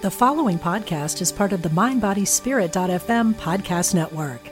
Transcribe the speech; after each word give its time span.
The 0.00 0.12
following 0.12 0.60
podcast 0.60 1.20
is 1.20 1.32
part 1.32 1.52
of 1.52 1.62
the 1.62 1.70
MindBodySpirit.fm 1.70 3.34
podcast 3.34 3.96
network. 3.96 4.44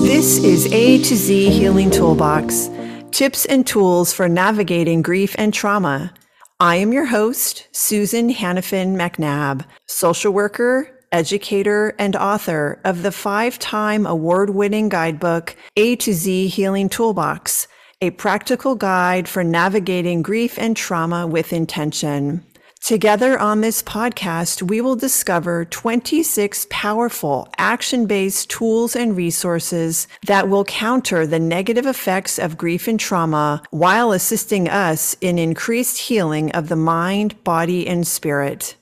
This 0.00 0.38
is 0.38 0.72
A 0.72 0.98
to 0.98 1.16
Z 1.16 1.50
Healing 1.50 1.90
Toolbox 1.90 2.70
tips 3.10 3.46
and 3.46 3.66
tools 3.66 4.12
for 4.12 4.28
navigating 4.28 5.02
grief 5.02 5.34
and 5.38 5.52
trauma. 5.52 6.14
I 6.60 6.76
am 6.76 6.92
your 6.92 7.06
host, 7.06 7.66
Susan 7.72 8.32
Hannifin-MacNab, 8.32 9.64
social 9.88 10.32
worker, 10.32 10.93
educator, 11.14 11.94
and 11.96 12.16
author 12.16 12.80
of 12.84 13.02
the 13.02 13.12
five 13.12 13.56
time 13.58 14.04
award 14.04 14.50
winning 14.50 14.88
guidebook, 14.88 15.54
A 15.76 15.94
to 15.96 16.12
Z 16.12 16.48
Healing 16.48 16.88
Toolbox, 16.88 17.68
a 18.00 18.10
practical 18.10 18.74
guide 18.74 19.28
for 19.28 19.44
navigating 19.44 20.22
grief 20.22 20.58
and 20.58 20.76
trauma 20.76 21.24
with 21.26 21.52
intention. 21.52 22.44
Together 22.80 23.38
on 23.38 23.60
this 23.60 23.80
podcast, 23.82 24.60
we 24.60 24.80
will 24.80 24.96
discover 24.96 25.64
26 25.64 26.66
powerful 26.68 27.48
action 27.56 28.04
based 28.06 28.50
tools 28.50 28.94
and 28.94 29.16
resources 29.16 30.06
that 30.26 30.50
will 30.50 30.64
counter 30.64 31.26
the 31.26 31.38
negative 31.38 31.86
effects 31.86 32.38
of 32.38 32.58
grief 32.58 32.86
and 32.88 33.00
trauma 33.00 33.62
while 33.70 34.12
assisting 34.12 34.68
us 34.68 35.16
in 35.20 35.38
increased 35.38 35.96
healing 35.96 36.50
of 36.52 36.68
the 36.68 36.76
mind, 36.76 37.42
body, 37.44 37.86
and 37.86 38.06
spirit. 38.06 38.76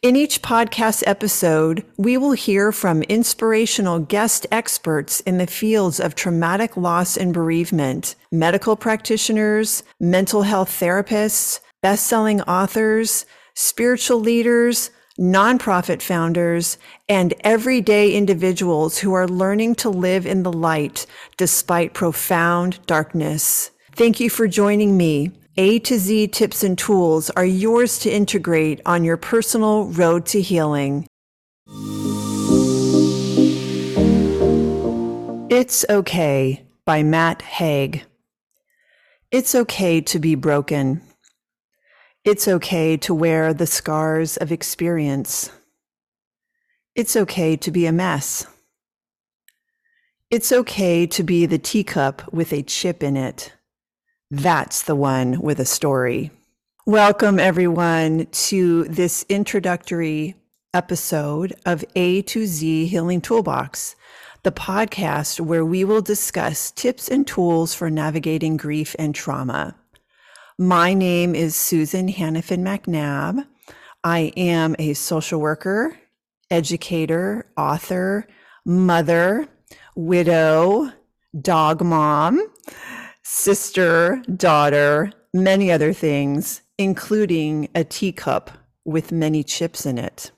In 0.00 0.14
each 0.14 0.42
podcast 0.42 1.02
episode, 1.08 1.84
we 1.96 2.16
will 2.16 2.30
hear 2.30 2.70
from 2.70 3.02
inspirational 3.02 3.98
guest 3.98 4.46
experts 4.52 5.18
in 5.22 5.38
the 5.38 5.46
fields 5.48 5.98
of 5.98 6.14
traumatic 6.14 6.76
loss 6.76 7.16
and 7.16 7.34
bereavement, 7.34 8.14
medical 8.30 8.76
practitioners, 8.76 9.82
mental 9.98 10.42
health 10.42 10.70
therapists, 10.70 11.58
best-selling 11.82 12.40
authors, 12.42 13.26
spiritual 13.54 14.20
leaders, 14.20 14.90
nonprofit 15.18 16.00
founders, 16.00 16.78
and 17.08 17.34
everyday 17.40 18.12
individuals 18.12 18.98
who 18.98 19.12
are 19.14 19.26
learning 19.26 19.74
to 19.74 19.90
live 19.90 20.26
in 20.26 20.44
the 20.44 20.52
light 20.52 21.06
despite 21.36 21.92
profound 21.92 22.78
darkness. 22.86 23.72
Thank 23.96 24.20
you 24.20 24.30
for 24.30 24.46
joining 24.46 24.96
me. 24.96 25.32
A 25.60 25.80
to 25.80 25.98
Z 25.98 26.28
tips 26.28 26.62
and 26.62 26.78
tools 26.78 27.30
are 27.30 27.44
yours 27.44 27.98
to 27.98 28.10
integrate 28.10 28.80
on 28.86 29.02
your 29.02 29.16
personal 29.16 29.86
road 29.86 30.24
to 30.26 30.40
healing. 30.40 31.04
It's 35.50 35.84
Okay 35.90 36.64
by 36.84 37.02
Matt 37.02 37.42
Haig. 37.42 38.04
It's 39.32 39.56
okay 39.56 40.00
to 40.02 40.20
be 40.20 40.36
broken. 40.36 41.02
It's 42.22 42.46
okay 42.46 42.96
to 42.98 43.12
wear 43.12 43.52
the 43.52 43.66
scars 43.66 44.36
of 44.36 44.52
experience. 44.52 45.50
It's 46.94 47.16
okay 47.16 47.56
to 47.56 47.72
be 47.72 47.84
a 47.86 47.92
mess. 47.92 48.46
It's 50.30 50.52
okay 50.52 51.04
to 51.08 51.24
be 51.24 51.46
the 51.46 51.58
teacup 51.58 52.32
with 52.32 52.52
a 52.52 52.62
chip 52.62 53.02
in 53.02 53.16
it. 53.16 53.54
That's 54.30 54.82
the 54.82 54.94
one 54.94 55.40
with 55.40 55.58
a 55.58 55.64
story. 55.64 56.30
Welcome, 56.84 57.38
everyone, 57.38 58.26
to 58.26 58.84
this 58.84 59.24
introductory 59.30 60.34
episode 60.74 61.54
of 61.64 61.82
A 61.96 62.20
to 62.22 62.44
Z 62.44 62.88
Healing 62.88 63.22
Toolbox, 63.22 63.96
the 64.42 64.52
podcast 64.52 65.40
where 65.40 65.64
we 65.64 65.82
will 65.82 66.02
discuss 66.02 66.70
tips 66.72 67.08
and 67.08 67.26
tools 67.26 67.72
for 67.72 67.88
navigating 67.88 68.58
grief 68.58 68.94
and 68.98 69.14
trauma. 69.14 69.74
My 70.58 70.92
name 70.92 71.34
is 71.34 71.56
Susan 71.56 72.12
Hannifin-MacNab. 72.12 73.46
I 74.04 74.32
am 74.36 74.76
a 74.78 74.92
social 74.92 75.40
worker, 75.40 75.98
educator, 76.50 77.46
author, 77.56 78.26
mother, 78.66 79.48
widow, 79.96 80.92
dog 81.40 81.82
mom, 81.82 82.46
sister, 83.30 84.22
daughter, 84.36 85.12
many 85.34 85.70
other 85.70 85.92
things, 85.92 86.62
including 86.78 87.68
a 87.74 87.84
teacup 87.84 88.50
with 88.86 89.12
many 89.12 89.44
chips 89.44 89.84
in 89.84 89.98
it. 89.98 90.32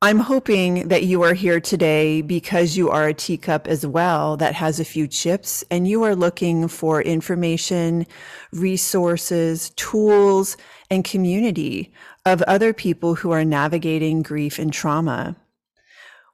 I'm 0.00 0.20
hoping 0.20 0.88
that 0.88 1.04
you 1.04 1.22
are 1.22 1.34
here 1.34 1.60
today 1.60 2.22
because 2.22 2.78
you 2.78 2.88
are 2.88 3.08
a 3.08 3.14
teacup 3.14 3.68
as 3.68 3.86
well 3.86 4.38
that 4.38 4.54
has 4.54 4.80
a 4.80 4.86
few 4.86 5.06
chips 5.06 5.62
and 5.70 5.86
you 5.86 6.02
are 6.02 6.16
looking 6.16 6.66
for 6.66 7.02
information, 7.02 8.06
resources, 8.52 9.68
tools, 9.76 10.56
and 10.90 11.04
community 11.04 11.92
of 12.24 12.40
other 12.42 12.72
people 12.72 13.14
who 13.16 13.32
are 13.32 13.44
navigating 13.44 14.22
grief 14.22 14.58
and 14.58 14.72
trauma. 14.72 15.36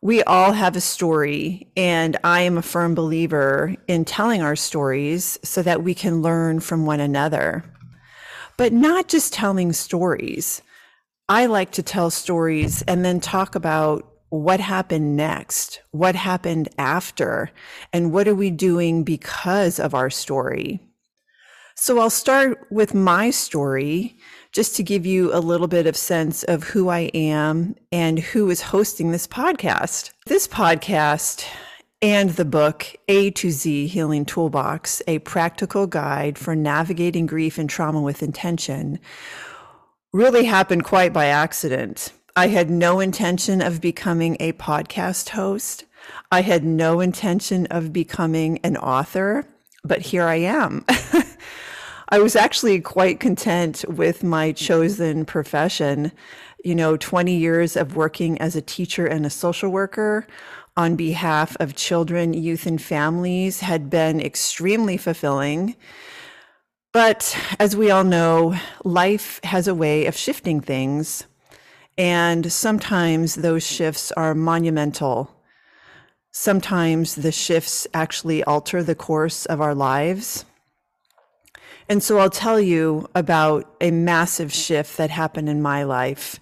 We 0.05 0.23
all 0.25 0.53
have 0.53 0.77
a 0.77 0.83
story, 0.83 1.67
and 1.79 2.19
I 2.23 2.43
am 2.43 2.59
a 2.59 2.63
firm 2.63 2.95
believer 2.95 3.75
in 3.89 4.05
telling 4.05 4.43
our 4.43 4.55
stories 4.55 5.39
so 5.43 5.63
that 5.63 5.83
we 5.83 5.95
can 5.95 6.21
learn 6.21 6.61
from 6.61 6.85
one 6.85 7.01
another. 7.01 7.65
But 8.59 8.75
not 8.75 9.09
just 9.09 9.33
telling 9.33 9.73
stories 9.73 10.61
I 11.27 11.47
like 11.47 11.71
to 11.73 11.83
tell 11.83 12.11
stories 12.11 12.83
and 12.83 13.03
then 13.03 13.19
talk 13.19 13.55
about 13.55 14.07
what 14.29 14.61
happened 14.61 15.17
next, 15.17 15.81
what 15.91 16.15
happened 16.15 16.69
after, 16.77 17.51
and 17.91 18.13
what 18.13 18.29
are 18.29 18.35
we 18.35 18.51
doing 18.51 19.05
because 19.05 19.81
of 19.81 19.95
our 19.95 20.11
story. 20.11 20.81
So 21.77 21.99
I'll 21.99 22.11
start 22.11 22.67
with 22.71 22.93
my 22.93 23.31
story 23.31 24.14
just 24.55 24.77
to 24.77 24.85
give 24.85 25.05
you 25.05 25.35
a 25.35 25.41
little 25.41 25.67
bit 25.67 25.87
of 25.87 25.97
sense 25.97 26.45
of 26.45 26.63
who 26.63 26.89
I 26.89 27.11
am 27.13 27.75
and 27.91 28.21
who 28.21 28.49
is 28.51 28.63
hosting 28.63 29.11
this 29.11 29.27
podcast. 29.27 30.13
This 30.27 30.47
podcast 30.47 31.45
and 32.01 32.31
the 32.31 32.45
book 32.45 32.87
A 33.09 33.33
to 33.33 33.51
Z 33.51 33.89
Healing 33.89 34.25
Toolbox, 34.25 35.03
a 35.09 35.19
practical 35.21 35.89
guide 35.89 36.39
for 36.39 36.55
navigating 36.55 37.27
grief 37.27 37.59
and 37.59 37.69
trauma 37.69 38.01
with 38.01 38.23
intention 38.23 39.01
really 40.13 40.45
happened 40.45 40.85
quite 40.85 41.13
by 41.13 41.27
accident. 41.27 42.13
I 42.37 42.47
had 42.47 42.71
no 42.71 43.01
intention 43.01 43.61
of 43.61 43.81
becoming 43.81 44.37
a 44.39 44.53
podcast 44.53 45.31
host. 45.31 45.85
I 46.31 46.43
had 46.43 46.63
no 46.63 47.01
intention 47.01 47.67
of 47.67 47.93
becoming 47.93 48.61
an 48.63 48.77
author, 48.77 49.45
but 49.83 50.01
here 50.01 50.25
I 50.25 50.37
am. 50.37 50.85
I 52.15 52.21
was 52.21 52.37
actually 52.37 52.81
quite 52.81 53.19
content 53.19 53.85
with 53.89 54.23
my 54.23 54.53
chosen 54.53 55.25
profession. 55.25 56.13
You 56.63 56.77
know, 56.77 56.97
20 56.97 57.35
years 57.35 57.77
of 57.77 57.97
working 57.97 58.41
as 58.41 58.55
a 58.55 58.63
teacher 58.63 59.05
and 59.05 59.27
a 59.27 59.31
social 59.31 59.69
worker 59.69 60.25
on 60.77 60.95
behalf 60.95 61.57
of 61.59 61.75
children, 61.75 62.33
youth, 62.33 62.67
and 62.67 62.81
families 62.81 63.59
had 63.59 63.91
been 63.91 64.21
extremely 64.21 64.97
fulfilling. 64.97 65.75
But 66.93 67.37
as 67.59 67.77
we 67.77 67.91
all 67.91 68.05
know, 68.05 68.57
life 68.85 69.41
has 69.43 69.67
a 69.67 69.75
way 69.75 70.07
of 70.07 70.17
shifting 70.17 70.61
things. 70.61 71.25
And 71.99 72.53
sometimes 72.53 73.35
those 73.35 73.67
shifts 73.67 74.13
are 74.13 74.37
monumental. 74.37 75.35
Sometimes 76.31 77.17
the 77.17 77.33
shifts 77.33 77.89
actually 77.93 78.45
alter 78.45 78.85
the 78.85 78.95
course 78.95 79.47
of 79.47 79.61
our 79.61 79.75
lives. 79.75 80.45
And 81.89 82.03
so 82.03 82.19
I'll 82.19 82.31
tell 82.31 82.59
you 82.59 83.09
about 83.15 83.71
a 83.81 83.91
massive 83.91 84.53
shift 84.53 84.97
that 84.97 85.11
happened 85.11 85.49
in 85.49 85.61
my 85.61 85.83
life. 85.85 86.41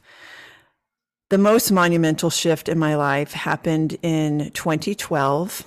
The 1.30 1.38
most 1.38 1.72
monumental 1.72 2.30
shift 2.30 2.69
in 2.69 2.78
my 2.78 2.94
life 2.94 3.32
happened 3.32 3.97
in 4.02 4.50
2012. 4.52 5.64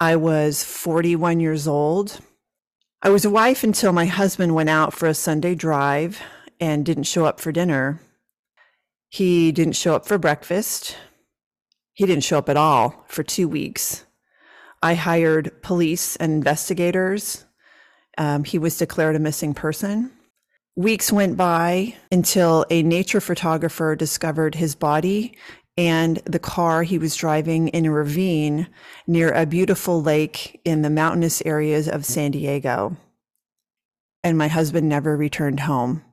I 0.00 0.16
was 0.16 0.64
41 0.64 1.40
years 1.40 1.68
old. 1.68 2.18
I 3.02 3.10
was 3.10 3.24
a 3.24 3.30
wife 3.30 3.64
until 3.64 3.92
my 3.92 4.06
husband 4.06 4.54
went 4.54 4.68
out 4.68 4.92
for 4.92 5.06
a 5.06 5.14
Sunday 5.14 5.54
drive 5.54 6.20
and 6.60 6.84
didn't 6.84 7.04
show 7.04 7.24
up 7.24 7.40
for 7.40 7.52
dinner. 7.52 8.00
He 9.08 9.52
didn't 9.52 9.76
show 9.76 9.94
up 9.94 10.06
for 10.06 10.18
breakfast. 10.18 10.96
He 11.94 12.04
didn't 12.04 12.24
show 12.24 12.38
up 12.38 12.48
at 12.48 12.56
all 12.56 13.04
for 13.08 13.22
two 13.22 13.48
weeks. 13.48 14.04
I 14.82 14.94
hired 14.94 15.62
police 15.62 16.16
and 16.16 16.32
investigators. 16.32 17.44
Um, 18.20 18.44
he 18.44 18.58
was 18.58 18.76
declared 18.76 19.16
a 19.16 19.18
missing 19.18 19.54
person. 19.54 20.12
Weeks 20.76 21.10
went 21.10 21.38
by 21.38 21.96
until 22.12 22.66
a 22.68 22.82
nature 22.82 23.20
photographer 23.20 23.96
discovered 23.96 24.54
his 24.54 24.74
body 24.74 25.34
and 25.78 26.18
the 26.26 26.38
car 26.38 26.82
he 26.82 26.98
was 26.98 27.16
driving 27.16 27.68
in 27.68 27.86
a 27.86 27.90
ravine 27.90 28.68
near 29.06 29.32
a 29.32 29.46
beautiful 29.46 30.02
lake 30.02 30.60
in 30.66 30.82
the 30.82 30.90
mountainous 30.90 31.42
areas 31.46 31.88
of 31.88 32.04
San 32.04 32.32
Diego. 32.32 32.94
And 34.22 34.36
my 34.36 34.48
husband 34.48 34.86
never 34.86 35.16
returned 35.16 35.60
home. 35.60 36.04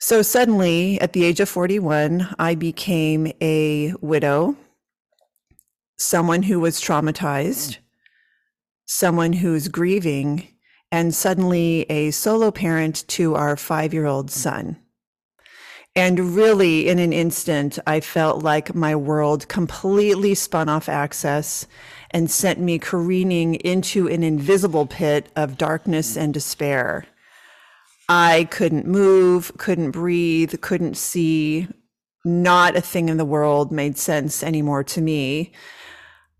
So 0.00 0.22
suddenly, 0.22 1.00
at 1.00 1.12
the 1.12 1.24
age 1.24 1.38
of 1.38 1.48
41, 1.48 2.34
I 2.40 2.56
became 2.56 3.30
a 3.40 3.94
widow, 4.00 4.56
someone 5.96 6.42
who 6.42 6.58
was 6.58 6.80
traumatized, 6.80 7.76
someone 8.86 9.34
who's 9.34 9.68
grieving, 9.68 10.48
and 10.92 11.14
suddenly 11.14 11.82
a 11.90 12.10
solo 12.10 12.50
parent 12.50 13.06
to 13.08 13.34
our 13.34 13.56
five 13.56 13.94
year 13.94 14.06
old 14.06 14.28
mm. 14.28 14.30
son. 14.30 14.76
And 15.96 16.36
really, 16.36 16.88
in 16.88 17.00
an 17.00 17.12
instant, 17.12 17.78
I 17.84 17.98
felt 17.98 18.44
like 18.44 18.76
my 18.76 18.94
world 18.94 19.48
completely 19.48 20.36
spun 20.36 20.68
off 20.68 20.88
axis 20.88 21.66
and 22.12 22.30
sent 22.30 22.60
me 22.60 22.78
careening 22.78 23.56
into 23.56 24.06
an 24.08 24.22
invisible 24.22 24.86
pit 24.86 25.28
of 25.34 25.58
darkness 25.58 26.16
mm. 26.16 26.22
and 26.22 26.34
despair. 26.34 27.06
I 28.08 28.48
couldn't 28.50 28.86
move, 28.86 29.52
couldn't 29.56 29.92
breathe, 29.92 30.60
couldn't 30.60 30.96
see. 30.96 31.68
Not 32.24 32.76
a 32.76 32.80
thing 32.80 33.08
in 33.08 33.16
the 33.16 33.24
world 33.24 33.72
made 33.72 33.96
sense 33.96 34.42
anymore 34.42 34.84
to 34.84 35.00
me. 35.00 35.52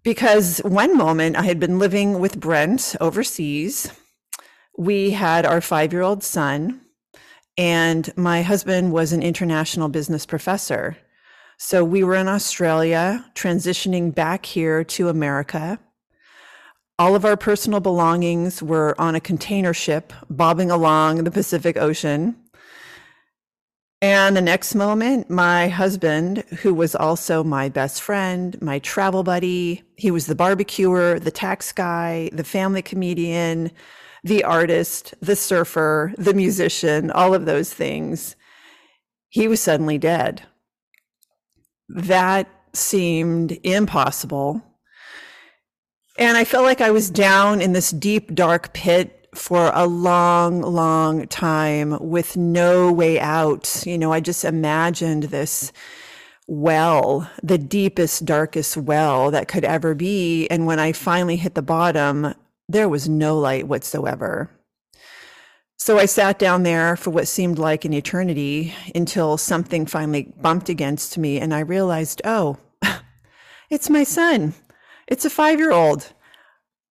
Because 0.03 0.59
one 0.59 0.97
moment 0.97 1.37
I 1.37 1.43
had 1.43 1.61
been 1.61 1.79
living 1.79 2.19
with 2.19 2.41
Brent 2.41 2.97
overseas. 3.01 3.93
We 4.77 5.11
had 5.11 5.47
our 5.47 5.61
five 5.61 5.93
year 5.93 6.03
old 6.03 6.23
son, 6.23 6.81
and 7.57 8.11
my 8.17 8.43
husband 8.43 8.93
was 8.93 9.13
an 9.13 9.23
international 9.23 9.89
business 9.89 10.27
professor. 10.27 10.97
So 11.59 11.85
we 11.85 12.03
were 12.03 12.15
in 12.15 12.29
Australia, 12.29 13.25
transitioning 13.35 14.15
back 14.15 14.47
here 14.47 14.83
to 14.85 15.11
America. 15.11 15.79
All 16.99 17.15
of 17.15 17.25
our 17.25 17.37
personal 17.37 17.81
belongings 17.81 18.63
were 18.63 18.99
on 18.99 19.15
a 19.15 19.21
container 19.21 19.75
ship 19.75 20.13
bobbing 20.31 20.71
along 20.71 21.25
the 21.25 21.31
Pacific 21.31 21.77
Ocean. 21.77 22.37
And 24.03 24.35
the 24.35 24.41
next 24.41 24.75
moment, 24.75 25.29
my 25.29 25.69
husband, 25.69 26.39
who 26.63 26.73
was 26.73 26.95
also 26.95 27.45
my 27.45 27.69
best 27.69 28.01
friend, 28.01 28.61
my 28.63 28.79
travel 28.79 29.23
buddy, 29.23 29.83
he 29.97 30.11
was 30.11 30.27
the 30.27 30.35
barbecuer, 30.35 31.19
the 31.19 31.31
tax 31.31 31.73
guy, 31.73 32.31
the 32.33 32.45
family 32.45 32.81
comedian, 32.81 33.71
the 34.23 34.45
artist, 34.45 35.15
the 35.21 35.37
surfer, 35.37 36.13
the 36.17 36.35
musician, 36.35 37.11
all 37.11 37.35
of 37.35 37.47
those 37.47 37.73
things. 37.73 38.37
He 39.29 39.49
was 39.49 39.61
suddenly 39.61 39.99
dead. 39.99 40.43
That 41.89 42.49
seemed 42.73 43.59
impossible 43.63 44.63
and 46.21 46.37
I 46.37 46.45
felt 46.45 46.65
like 46.65 46.83
I 46.83 46.91
was 46.91 47.09
down 47.09 47.63
in 47.63 47.73
this 47.73 47.91
deep, 47.91 48.35
dark 48.35 48.75
pit 48.75 49.29
for 49.35 49.71
a 49.73 49.87
long, 49.87 50.61
long 50.61 51.27
time 51.29 51.97
with 51.99 52.37
no 52.37 52.93
way 52.93 53.19
out. 53.19 53.87
You 53.87 53.97
know, 53.97 54.13
I 54.13 54.21
just 54.21 54.45
imagined 54.45 55.25
this 55.25 55.73
well, 56.47 57.31
the 57.43 57.57
deepest, 57.57 58.27
darkest 58.27 58.77
well 58.77 59.31
that 59.31 59.49
could 59.49 59.65
ever 59.65 59.95
be. 59.95 60.47
And 60.49 60.67
when 60.67 60.79
I 60.79 60.93
finally 60.93 61.37
hit 61.37 61.55
the 61.55 61.63
bottom, 61.63 62.35
there 62.73 62.89
was 62.89 63.09
no 63.09 63.39
light 63.39 63.67
whatsoever. 63.67 64.51
So 65.77 65.99
I 65.99 66.07
sat 66.07 66.39
down 66.39 66.63
there 66.63 66.95
for 66.95 67.11
what 67.11 67.27
seemed 67.27 67.59
like 67.59 67.85
an 67.85 67.95
eternity 67.95 68.75
until 68.95 69.37
something 69.37 69.87
finally 69.87 70.33
bumped 70.41 70.69
against 70.69 71.17
me 71.19 71.41
and 71.41 71.55
I 71.55 71.61
realized, 71.61 72.21
oh, 72.25 72.59
it's 73.71 73.91
my 73.91 74.05
son. 74.05 74.55
It's 75.09 75.25
a 75.25 75.31
five 75.31 75.59
year 75.59 75.73
old. 75.73 76.13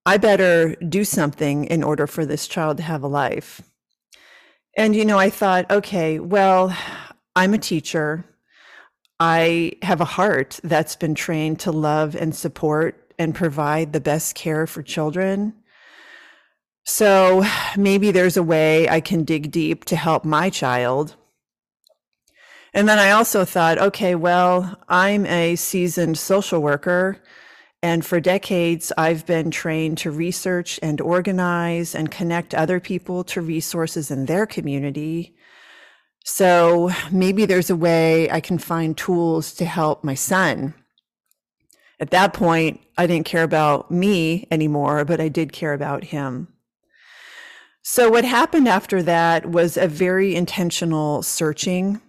I 0.05 0.17
better 0.17 0.75
do 0.75 1.03
something 1.03 1.65
in 1.65 1.83
order 1.83 2.07
for 2.07 2.25
this 2.25 2.47
child 2.47 2.77
to 2.77 2.83
have 2.83 3.03
a 3.03 3.07
life. 3.07 3.61
And, 4.75 4.95
you 4.95 5.05
know, 5.05 5.19
I 5.19 5.29
thought, 5.29 5.69
okay, 5.69 6.19
well, 6.19 6.75
I'm 7.35 7.53
a 7.53 7.57
teacher. 7.59 8.25
I 9.19 9.73
have 9.83 10.01
a 10.01 10.05
heart 10.05 10.59
that's 10.63 10.95
been 10.95 11.15
trained 11.15 11.59
to 11.61 11.71
love 11.71 12.15
and 12.15 12.33
support 12.33 13.13
and 13.19 13.35
provide 13.35 13.93
the 13.93 13.99
best 13.99 14.33
care 14.33 14.65
for 14.65 14.81
children. 14.81 15.53
So 16.91 17.45
maybe 17.77 18.09
there's 18.09 18.36
a 18.36 18.41
way 18.41 18.89
I 18.89 19.00
can 19.00 19.24
dig 19.24 19.51
deep 19.51 19.86
to 19.86 19.95
help 19.95 20.25
my 20.25 20.50
child. 20.50 21.15
And 22.74 22.89
then 22.89 22.97
I 22.97 23.12
also 23.12 23.45
thought, 23.45 23.77
okay, 23.77 24.15
well, 24.15 24.75
I'm 24.89 25.24
a 25.27 25.56
seasoned 25.56 26.18
social 26.18 26.63
worker. 26.63 27.21
And 27.83 28.03
for 28.03 28.19
decades, 28.19 28.91
I've 28.97 29.27
been 29.27 29.51
trained 29.51 30.00
to 30.00 30.09
research 30.09 30.80
and 30.81 31.00
organize 31.00 31.94
and 31.94 32.09
connect 32.09 32.56
other 32.56 32.80
people 32.80 33.24
to 33.25 33.39
resources 33.39 34.09
in 34.09 34.25
their 34.25 34.47
community. 34.47 35.36
So 36.25 36.89
maybe 37.12 37.45
there's 37.45 37.69
a 37.69 37.75
way 37.75 38.31
I 38.31 38.39
can 38.39 38.57
find 38.57 38.97
tools 38.97 39.53
to 39.53 39.65
help 39.65 40.03
my 40.03 40.15
son. 40.15 40.74
At 42.00 42.09
that 42.09 42.33
point, 42.33 42.81
I 42.97 43.06
didn't 43.06 43.27
care 43.27 43.44
about 43.44 43.91
me 43.91 44.47
anymore, 44.50 45.06
but 45.06 45.21
I 45.21 45.30
did 45.30 45.53
care 45.53 45.74
about 45.74 46.06
him. 46.06 46.47
So, 47.81 48.09
what 48.09 48.25
happened 48.25 48.67
after 48.67 49.01
that 49.03 49.45
was 49.45 49.77
a 49.77 49.87
very 49.87 50.35
intentional 50.35 51.23
searching, 51.23 52.01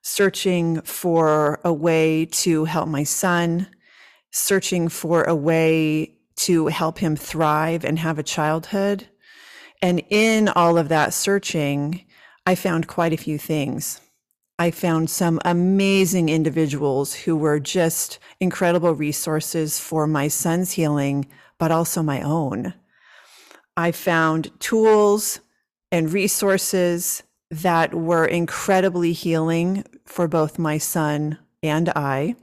searching 0.00 0.80
for 0.82 1.60
a 1.64 1.72
way 1.72 2.26
to 2.26 2.64
help 2.64 2.88
my 2.88 3.02
son, 3.02 3.66
searching 4.30 4.88
for 4.88 5.24
a 5.24 5.34
way 5.34 6.14
to 6.36 6.68
help 6.68 6.98
him 6.98 7.16
thrive 7.16 7.84
and 7.84 7.98
have 7.98 8.18
a 8.18 8.22
childhood. 8.22 9.08
And 9.82 10.02
in 10.08 10.48
all 10.48 10.78
of 10.78 10.88
that 10.88 11.12
searching, 11.12 12.04
I 12.46 12.54
found 12.54 12.86
quite 12.86 13.12
a 13.12 13.18
few 13.18 13.38
things. 13.38 14.00
I 14.58 14.70
found 14.70 15.10
some 15.10 15.40
amazing 15.44 16.28
individuals 16.28 17.14
who 17.14 17.36
were 17.36 17.58
just 17.58 18.20
incredible 18.38 18.94
resources 18.94 19.80
for 19.80 20.06
my 20.06 20.28
son's 20.28 20.72
healing, 20.72 21.26
but 21.58 21.72
also 21.72 22.02
my 22.02 22.22
own. 22.22 22.74
I 23.76 23.92
found 23.92 24.50
tools 24.60 25.40
and 25.90 26.12
resources 26.12 27.22
that 27.50 27.94
were 27.94 28.24
incredibly 28.24 29.12
healing 29.12 29.84
for 30.04 30.28
both 30.28 30.58
my 30.58 30.78
son 30.78 31.38
and 31.62 31.88
I. 31.90 32.34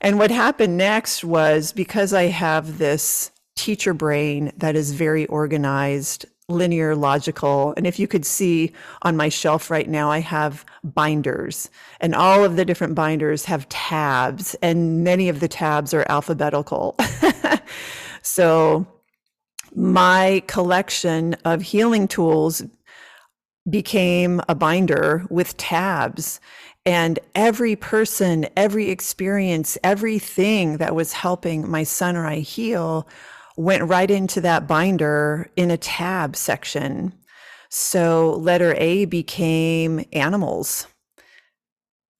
And 0.00 0.18
what 0.18 0.30
happened 0.30 0.76
next 0.76 1.24
was 1.24 1.72
because 1.72 2.12
I 2.12 2.24
have 2.24 2.78
this 2.78 3.32
teacher 3.56 3.92
brain 3.92 4.52
that 4.56 4.76
is 4.76 4.92
very 4.92 5.26
organized, 5.26 6.24
linear, 6.48 6.94
logical. 6.94 7.74
And 7.76 7.86
if 7.86 7.98
you 7.98 8.06
could 8.06 8.24
see 8.24 8.72
on 9.02 9.16
my 9.16 9.28
shelf 9.28 9.70
right 9.70 9.88
now, 9.88 10.10
I 10.10 10.20
have 10.20 10.64
binders, 10.84 11.68
and 12.00 12.14
all 12.14 12.44
of 12.44 12.54
the 12.54 12.64
different 12.64 12.94
binders 12.94 13.44
have 13.46 13.68
tabs, 13.68 14.54
and 14.62 15.02
many 15.02 15.28
of 15.28 15.40
the 15.40 15.48
tabs 15.48 15.92
are 15.92 16.06
alphabetical. 16.08 16.96
so 18.22 18.86
my 19.74 20.42
collection 20.46 21.34
of 21.44 21.62
healing 21.62 22.08
tools 22.08 22.62
became 23.68 24.40
a 24.48 24.54
binder 24.54 25.26
with 25.30 25.56
tabs 25.56 26.40
and 26.86 27.18
every 27.34 27.76
person, 27.76 28.46
every 28.56 28.88
experience, 28.88 29.76
everything 29.84 30.78
that 30.78 30.94
was 30.94 31.12
helping 31.12 31.68
my 31.68 31.82
son 31.82 32.16
or 32.16 32.26
I 32.26 32.36
heal 32.36 33.06
went 33.58 33.82
right 33.84 34.10
into 34.10 34.40
that 34.40 34.66
binder 34.66 35.50
in 35.56 35.70
a 35.70 35.76
tab 35.76 36.34
section. 36.34 37.12
So 37.68 38.36
letter 38.40 38.74
A 38.78 39.04
became 39.04 40.04
animals. 40.14 40.86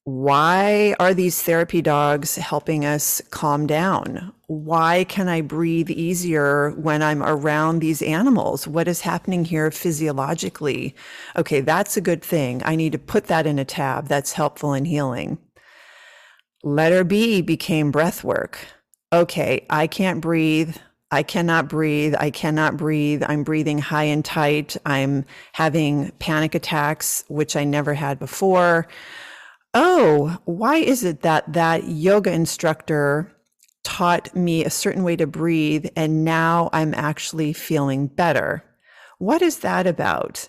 Why 0.09 0.97
are 0.99 1.13
these 1.13 1.43
therapy 1.43 1.83
dogs 1.83 2.37
helping 2.37 2.87
us 2.87 3.21
calm 3.29 3.67
down? 3.67 4.33
Why 4.47 5.05
can 5.05 5.29
I 5.29 5.43
breathe 5.43 5.91
easier 5.91 6.71
when 6.71 7.03
I'm 7.03 7.23
around 7.23 7.81
these 7.81 8.01
animals? 8.01 8.67
What 8.67 8.89
is 8.89 9.03
happening 9.03 9.45
here 9.45 9.71
physiologically? 9.71 10.97
Okay, 11.37 11.61
that's 11.61 11.99
a 11.99 12.01
good 12.01 12.23
thing. 12.23 12.63
I 12.65 12.75
need 12.75 12.93
to 12.93 12.99
put 12.99 13.27
that 13.27 13.47
in 13.47 13.59
a 13.59 13.67
tab 13.67 14.09
that's 14.09 14.33
helpful 14.33 14.73
in 14.73 14.87
healing. 14.87 15.37
Letter 16.63 17.05
B 17.05 17.43
became 17.43 17.91
breath 17.91 18.25
work. 18.25 18.67
Okay, 19.13 19.67
I 19.69 19.87
can't 19.87 20.23
breathe. 20.23 20.75
I 21.11 21.23
cannot 21.23 21.69
breathe. 21.69 22.15
I 22.19 22.31
cannot 22.31 22.79
breathe. 22.79 23.23
I'm 23.27 23.43
breathing 23.45 23.79
high 23.79 24.05
and 24.05 24.25
tight. 24.25 24.75
I'm 24.87 25.27
having 25.53 26.13
panic 26.19 26.55
attacks, 26.55 27.25
which 27.29 27.57
I 27.57 27.65
never 27.65 27.93
had 27.93 28.19
before. 28.19 28.89
Oh, 29.75 30.39
why 30.45 30.77
is 30.77 31.05
it 31.05 31.21
that 31.23 31.53
that 31.53 31.89
yoga 31.89 32.33
instructor 32.33 33.33
taught 33.85 34.35
me 34.35 34.65
a 34.65 34.71
certain 34.71 35.05
way 35.05 35.17
to 35.17 35.27
breathe, 35.27 35.87
and 35.97 36.25
now 36.25 36.71
I'm 36.73 36.95
actually 36.95 37.53
feeling 37.53 38.07
better. 38.07 38.65
What 39.19 39.43
is 39.43 39.61
that 39.61 39.87
about? 39.87 40.49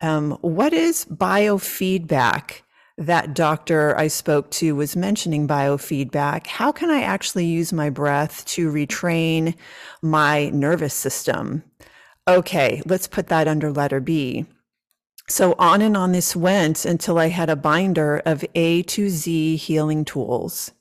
Um, 0.00 0.32
what 0.40 0.72
is 0.72 1.04
biofeedback? 1.06 2.62
That 2.98 3.32
doctor 3.32 3.96
I 3.96 4.08
spoke 4.08 4.50
to 4.52 4.74
was 4.74 4.94
mentioning 4.94 5.48
biofeedback. 5.48 6.46
How 6.46 6.70
can 6.70 6.90
I 6.90 7.00
actually 7.00 7.46
use 7.46 7.72
my 7.72 7.88
breath 7.88 8.44
to 8.46 8.70
retrain 8.70 9.54
my 10.02 10.50
nervous 10.50 10.92
system? 10.92 11.64
Okay, 12.28 12.82
let's 12.84 13.08
put 13.08 13.28
that 13.28 13.48
under 13.48 13.72
letter 13.72 14.00
B. 14.00 14.46
So 15.30 15.54
on 15.60 15.80
and 15.80 15.96
on 15.96 16.10
this 16.10 16.34
went 16.34 16.84
until 16.84 17.16
I 17.16 17.28
had 17.28 17.48
a 17.48 17.54
binder 17.54 18.20
of 18.26 18.44
A 18.56 18.82
to 18.82 19.08
Z 19.08 19.56
healing 19.56 20.04
tools. 20.04 20.72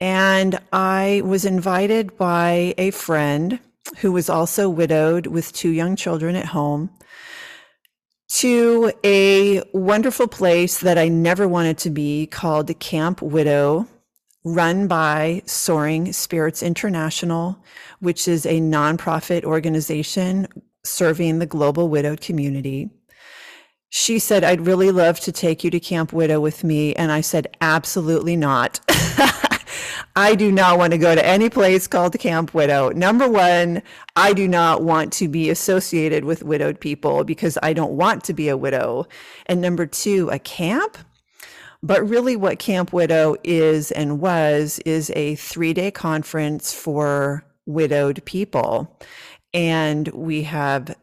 And 0.00 0.60
I 0.72 1.20
was 1.24 1.44
invited 1.44 2.16
by 2.16 2.74
a 2.78 2.92
friend 2.92 3.58
who 3.98 4.12
was 4.12 4.30
also 4.30 4.68
widowed 4.68 5.26
with 5.26 5.52
two 5.52 5.70
young 5.70 5.96
children 5.96 6.36
at 6.36 6.46
home 6.46 6.90
to 8.28 8.92
a 9.02 9.62
wonderful 9.72 10.28
place 10.28 10.78
that 10.78 10.96
I 10.96 11.08
never 11.08 11.48
wanted 11.48 11.78
to 11.78 11.90
be 11.90 12.28
called 12.28 12.78
Camp 12.78 13.20
Widow, 13.20 13.88
run 14.44 14.86
by 14.86 15.42
Soaring 15.46 16.12
Spirits 16.12 16.62
International, 16.62 17.58
which 17.98 18.28
is 18.28 18.46
a 18.46 18.60
nonprofit 18.60 19.42
organization 19.42 20.46
serving 20.84 21.40
the 21.40 21.46
global 21.46 21.88
widowed 21.88 22.20
community. 22.20 22.90
She 23.88 24.18
said, 24.18 24.44
I'd 24.44 24.66
really 24.66 24.90
love 24.90 25.20
to 25.20 25.32
take 25.32 25.64
you 25.64 25.70
to 25.70 25.80
Camp 25.80 26.12
Widow 26.12 26.40
with 26.40 26.64
me. 26.64 26.94
And 26.94 27.12
I 27.12 27.20
said, 27.20 27.56
absolutely 27.60 28.36
not. 28.36 28.80
I 30.16 30.34
do 30.34 30.50
not 30.50 30.78
want 30.78 30.92
to 30.92 30.98
go 30.98 31.14
to 31.14 31.26
any 31.26 31.50
place 31.50 31.86
called 31.86 32.18
Camp 32.18 32.54
Widow. 32.54 32.90
Number 32.90 33.28
one, 33.28 33.82
I 34.16 34.32
do 34.32 34.48
not 34.48 34.82
want 34.82 35.12
to 35.14 35.28
be 35.28 35.50
associated 35.50 36.24
with 36.24 36.42
widowed 36.42 36.80
people 36.80 37.22
because 37.22 37.58
I 37.62 37.74
don't 37.74 37.92
want 37.92 38.24
to 38.24 38.32
be 38.32 38.48
a 38.48 38.56
widow. 38.56 39.06
And 39.44 39.60
number 39.60 39.86
two, 39.86 40.30
a 40.30 40.38
camp? 40.38 40.96
But 41.82 42.08
really, 42.08 42.34
what 42.34 42.58
Camp 42.58 42.92
Widow 42.92 43.36
is 43.44 43.92
and 43.92 44.18
was 44.18 44.80
is 44.80 45.12
a 45.14 45.36
three 45.36 45.74
day 45.74 45.90
conference 45.90 46.72
for 46.72 47.44
widowed 47.66 48.24
people. 48.24 48.98
And 49.52 50.08
we 50.08 50.42
have 50.44 50.96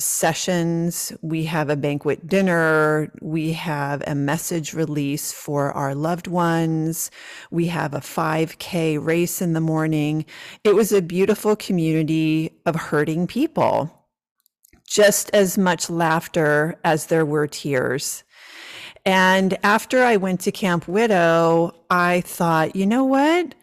sessions, 0.00 1.12
we 1.22 1.44
have 1.44 1.68
a 1.70 1.76
banquet 1.76 2.26
dinner, 2.26 3.12
we 3.20 3.52
have 3.52 4.02
a 4.06 4.14
message 4.14 4.74
release 4.74 5.32
for 5.32 5.72
our 5.72 5.94
loved 5.94 6.26
ones, 6.26 7.10
we 7.50 7.66
have 7.66 7.94
a 7.94 8.00
5K 8.00 9.04
race 9.04 9.40
in 9.40 9.52
the 9.52 9.60
morning. 9.60 10.24
It 10.64 10.74
was 10.74 10.92
a 10.92 11.02
beautiful 11.02 11.56
community 11.56 12.60
of 12.66 12.74
hurting 12.76 13.26
people, 13.26 14.06
just 14.86 15.30
as 15.34 15.56
much 15.56 15.90
laughter 15.90 16.78
as 16.84 17.06
there 17.06 17.26
were 17.26 17.46
tears. 17.46 18.24
And 19.06 19.56
after 19.62 20.02
I 20.02 20.16
went 20.16 20.40
to 20.40 20.52
Camp 20.52 20.86
Widow, 20.86 21.72
I 21.88 22.20
thought, 22.22 22.76
you 22.76 22.86
know 22.86 23.04
what? 23.04 23.54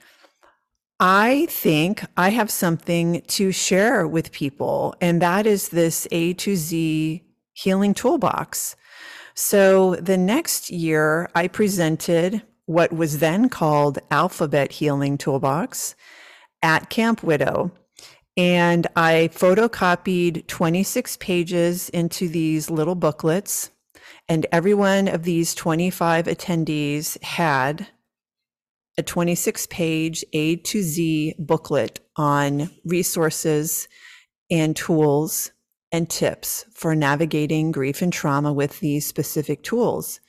I 1.00 1.46
think 1.50 2.04
I 2.18 2.30
have 2.30 2.50
something 2.50 3.22
to 3.28 3.52
share 3.52 4.08
with 4.08 4.32
people, 4.32 4.96
and 5.00 5.22
that 5.22 5.46
is 5.46 5.70
this 5.70 6.08
A 6.12 6.34
to 6.34 6.56
Z 6.56 7.24
healing 7.54 7.94
toolbox. 7.94 8.76
So 9.36 9.96
the 9.96 10.18
next 10.18 10.72
year, 10.72 11.30
I 11.36 11.50
presented 11.50 12.42
what 12.66 12.92
was 12.92 13.20
then 13.20 13.48
called 13.48 14.00
Alphabet 14.10 14.72
Healing 14.72 15.20
Toolbox 15.20 15.96
at 16.64 16.90
Camp 16.90 17.22
Widow. 17.22 17.72
And 18.36 18.88
I 18.96 19.30
photocopied 19.34 20.48
26 20.48 21.18
pages 21.18 21.90
into 21.90 22.28
these 22.28 22.72
little 22.72 22.96
booklets. 22.96 23.70
And 24.28 24.48
every 24.52 24.74
one 24.74 25.08
of 25.08 25.24
these 25.24 25.54
25 25.54 26.26
attendees 26.26 27.22
had 27.24 27.88
a 28.98 29.04
26 29.04 29.68
page 29.68 30.26
A 30.34 30.56
to 30.58 30.82
Z 30.82 31.36
booklet 31.38 32.00
on 32.16 32.70
resources 32.86 33.88
and 34.50 34.76
tools 34.76 35.52
and 35.92 36.10
tips 36.10 36.66
for 36.74 36.96
navigating 36.96 37.72
grief 37.72 38.02
and 38.02 38.12
trauma 38.12 38.52
with 38.52 38.80
these 38.80 39.06
specific 39.06 39.64
tools. 39.64 40.20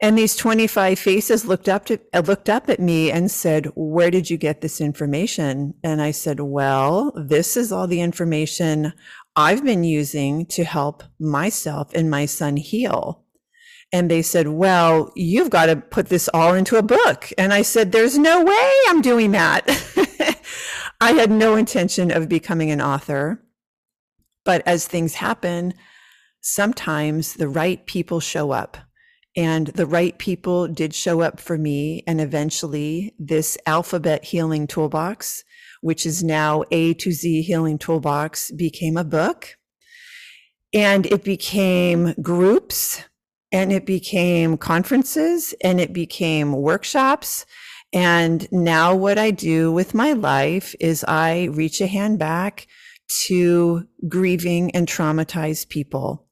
And 0.00 0.18
these 0.18 0.36
25 0.36 0.98
faces 0.98 1.46
looked 1.46 1.68
up 1.68 1.86
to 1.86 1.98
uh, 2.12 2.20
looked 2.20 2.50
up 2.50 2.68
at 2.68 2.80
me 2.80 3.10
and 3.10 3.30
said, 3.30 3.66
"Where 3.74 4.10
did 4.10 4.28
you 4.28 4.36
get 4.36 4.60
this 4.60 4.80
information?" 4.80 5.74
And 5.84 6.02
I 6.02 6.10
said, 6.10 6.40
"Well, 6.40 7.12
this 7.16 7.56
is 7.56 7.70
all 7.70 7.86
the 7.86 8.00
information 8.00 8.92
I've 9.36 9.64
been 9.64 9.84
using 9.84 10.46
to 10.46 10.64
help 10.64 11.04
myself 11.18 11.94
and 11.94 12.10
my 12.10 12.26
son 12.26 12.56
heal." 12.56 13.23
And 13.94 14.10
they 14.10 14.22
said, 14.22 14.48
Well, 14.48 15.12
you've 15.14 15.50
got 15.50 15.66
to 15.66 15.76
put 15.76 16.08
this 16.08 16.28
all 16.34 16.52
into 16.52 16.76
a 16.76 16.82
book. 16.82 17.32
And 17.38 17.52
I 17.52 17.62
said, 17.62 17.92
There's 17.92 18.18
no 18.18 18.42
way 18.42 18.70
I'm 18.88 19.00
doing 19.00 19.30
that. 19.30 19.64
I 21.00 21.12
had 21.12 21.30
no 21.30 21.54
intention 21.54 22.10
of 22.10 22.28
becoming 22.28 22.72
an 22.72 22.80
author. 22.80 23.40
But 24.44 24.66
as 24.66 24.88
things 24.88 25.14
happen, 25.14 25.74
sometimes 26.40 27.34
the 27.34 27.46
right 27.46 27.86
people 27.86 28.18
show 28.18 28.50
up. 28.50 28.76
And 29.36 29.68
the 29.68 29.86
right 29.86 30.18
people 30.18 30.66
did 30.66 30.92
show 30.92 31.20
up 31.20 31.38
for 31.38 31.56
me. 31.56 32.02
And 32.04 32.20
eventually, 32.20 33.14
this 33.16 33.56
alphabet 33.64 34.24
healing 34.24 34.66
toolbox, 34.66 35.44
which 35.82 36.04
is 36.04 36.24
now 36.24 36.64
A 36.72 36.94
to 36.94 37.12
Z 37.12 37.42
healing 37.42 37.78
toolbox, 37.78 38.50
became 38.50 38.96
a 38.96 39.04
book. 39.04 39.56
And 40.72 41.06
it 41.06 41.22
became 41.22 42.14
groups 42.20 43.00
and 43.54 43.72
it 43.72 43.86
became 43.86 44.56
conferences 44.56 45.54
and 45.60 45.80
it 45.80 45.92
became 45.92 46.52
workshops. 46.52 47.46
And 47.92 48.50
now 48.50 48.96
what 48.96 49.16
I 49.16 49.30
do 49.30 49.70
with 49.70 49.94
my 49.94 50.12
life 50.12 50.74
is 50.80 51.04
I 51.06 51.44
reach 51.44 51.80
a 51.80 51.86
hand 51.86 52.18
back 52.18 52.66
to 53.26 53.86
grieving 54.08 54.72
and 54.72 54.88
traumatized 54.88 55.68
people 55.68 56.26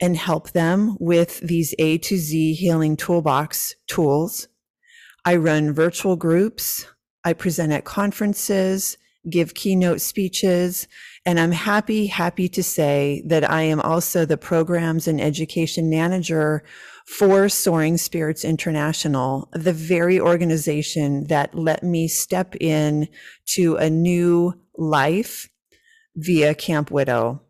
and 0.00 0.16
help 0.16 0.50
them 0.50 0.96
with 0.98 1.38
these 1.38 1.72
A 1.78 1.98
to 1.98 2.16
Z 2.16 2.54
healing 2.54 2.96
toolbox 2.96 3.76
tools. 3.86 4.48
I 5.24 5.36
run 5.36 5.72
virtual 5.72 6.16
groups. 6.16 6.84
I 7.24 7.32
present 7.32 7.72
at 7.72 7.84
conferences, 7.84 8.98
give 9.30 9.54
keynote 9.54 10.00
speeches, 10.00 10.88
and 11.26 11.40
I'm 11.40 11.50
happy, 11.50 12.06
happy 12.06 12.48
to 12.50 12.62
say 12.62 13.20
that 13.26 13.50
I 13.50 13.62
am 13.62 13.80
also 13.80 14.24
the 14.24 14.36
programs 14.36 15.08
and 15.08 15.20
education 15.20 15.90
manager 15.90 16.62
for 17.08 17.48
Soaring 17.48 17.96
Spirits 17.96 18.44
International, 18.44 19.48
the 19.52 19.72
very 19.72 20.20
organization 20.20 21.24
that 21.24 21.52
let 21.52 21.82
me 21.82 22.06
step 22.06 22.54
in 22.60 23.08
to 23.54 23.74
a 23.74 23.90
new 23.90 24.54
life 24.78 25.48
via 26.14 26.54
Camp 26.54 26.92
Widow. 26.92 27.42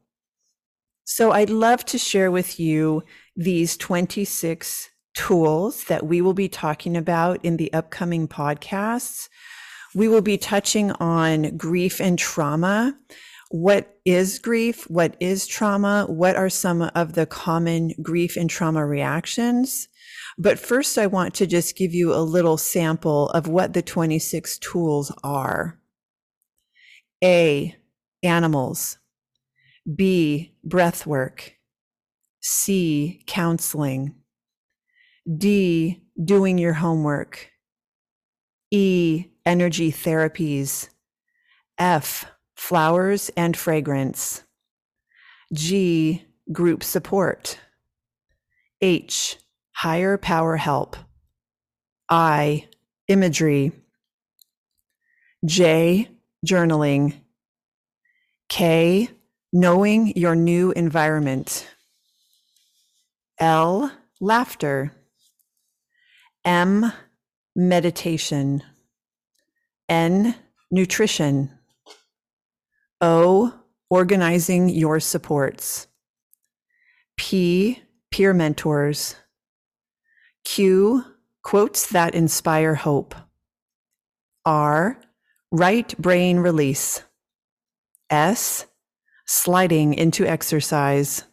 So 1.04 1.33
I'd 1.33 1.50
love 1.50 1.85
to 1.87 1.99
share 1.99 2.30
with 2.30 2.59
you 2.59 3.02
these 3.37 3.76
26 3.76 4.88
tools 5.14 5.85
that 5.85 6.06
we 6.06 6.23
will 6.23 6.35
be 6.35 6.49
talking 6.49 6.97
about 6.97 7.45
in 7.45 7.59
the 7.59 7.73
upcoming 7.75 8.26
podcasts. 8.26 9.28
We 9.95 10.09
will 10.09 10.23
be 10.23 10.38
touching 10.38 10.92
on 10.92 11.59
grief 11.59 12.00
and 12.00 12.18
trauma 12.18 12.97
what 13.50 13.99
is 14.05 14.38
grief? 14.38 14.91
What 14.91 15.17
is 15.21 15.47
trauma? 15.47 16.07
What 16.09 16.37
are 16.37 16.50
some 16.50 16.83
of 16.83 17.12
the 17.15 17.26
common 17.26 17.93
grief 18.03 18.37
and 18.37 18.50
trauma 18.50 18.85
reactions? 18.85 19.88
But 20.37 20.59
first, 20.59 20.99
I 20.99 21.07
want 21.07 21.35
to 21.35 21.47
just 21.47 21.76
give 21.76 21.95
you 21.95 22.12
a 22.12 22.21
little 22.21 22.59
sample 22.59 23.31
of 23.31 23.47
what 23.47 23.73
the 23.73 23.83
26 23.83 24.59
tools 24.59 25.12
are. 25.23 25.79
A, 27.23 27.75
animals. 28.23 28.99
B, 29.95 30.55
breath 30.65 31.07
work. 31.07 31.55
C, 32.41 33.23
counseling. 33.26 34.15
D, 35.37 36.03
doing 36.23 36.59
your 36.59 36.75
homework. 36.75 37.50
E, 38.71 39.26
energy 39.45 39.93
therapies. 39.93 40.88
F, 41.79 42.26
flowers 42.57 43.31
and 43.37 43.57
fragrance. 43.57 44.43
G, 45.53 46.25
group 46.53 46.83
support. 46.83 47.59
H, 48.81 49.37
higher 49.73 50.19
power 50.19 50.57
help. 50.57 50.97
I, 52.09 52.67
imagery. 53.09 53.73
J, 55.45 56.09
journaling. 56.47 57.15
K, 58.49 59.09
knowing 59.53 60.17
your 60.17 60.35
new 60.35 60.73
environment. 60.73 61.67
L, 63.39 63.93
laughter. 64.21 64.93
M, 66.45 66.93
meditation. 67.55 68.63
N, 69.89 70.35
nutrition. 70.71 71.56
O, 73.00 73.53
organizing 73.91 74.69
your 74.69 75.00
supports. 75.00 75.87
P, 77.17 77.83
peer 78.11 78.33
mentors. 78.33 79.17
Q, 80.45 81.05
quotes 81.43 81.88
that 81.88 82.15
inspire 82.15 82.75
hope. 82.75 83.15
R, 84.45 85.00
right 85.50 85.97
brain 85.99 86.38
release. 86.38 87.03
S, 88.11 88.67
sliding 89.26 89.95
into 89.95 90.25
exercise. 90.26 91.25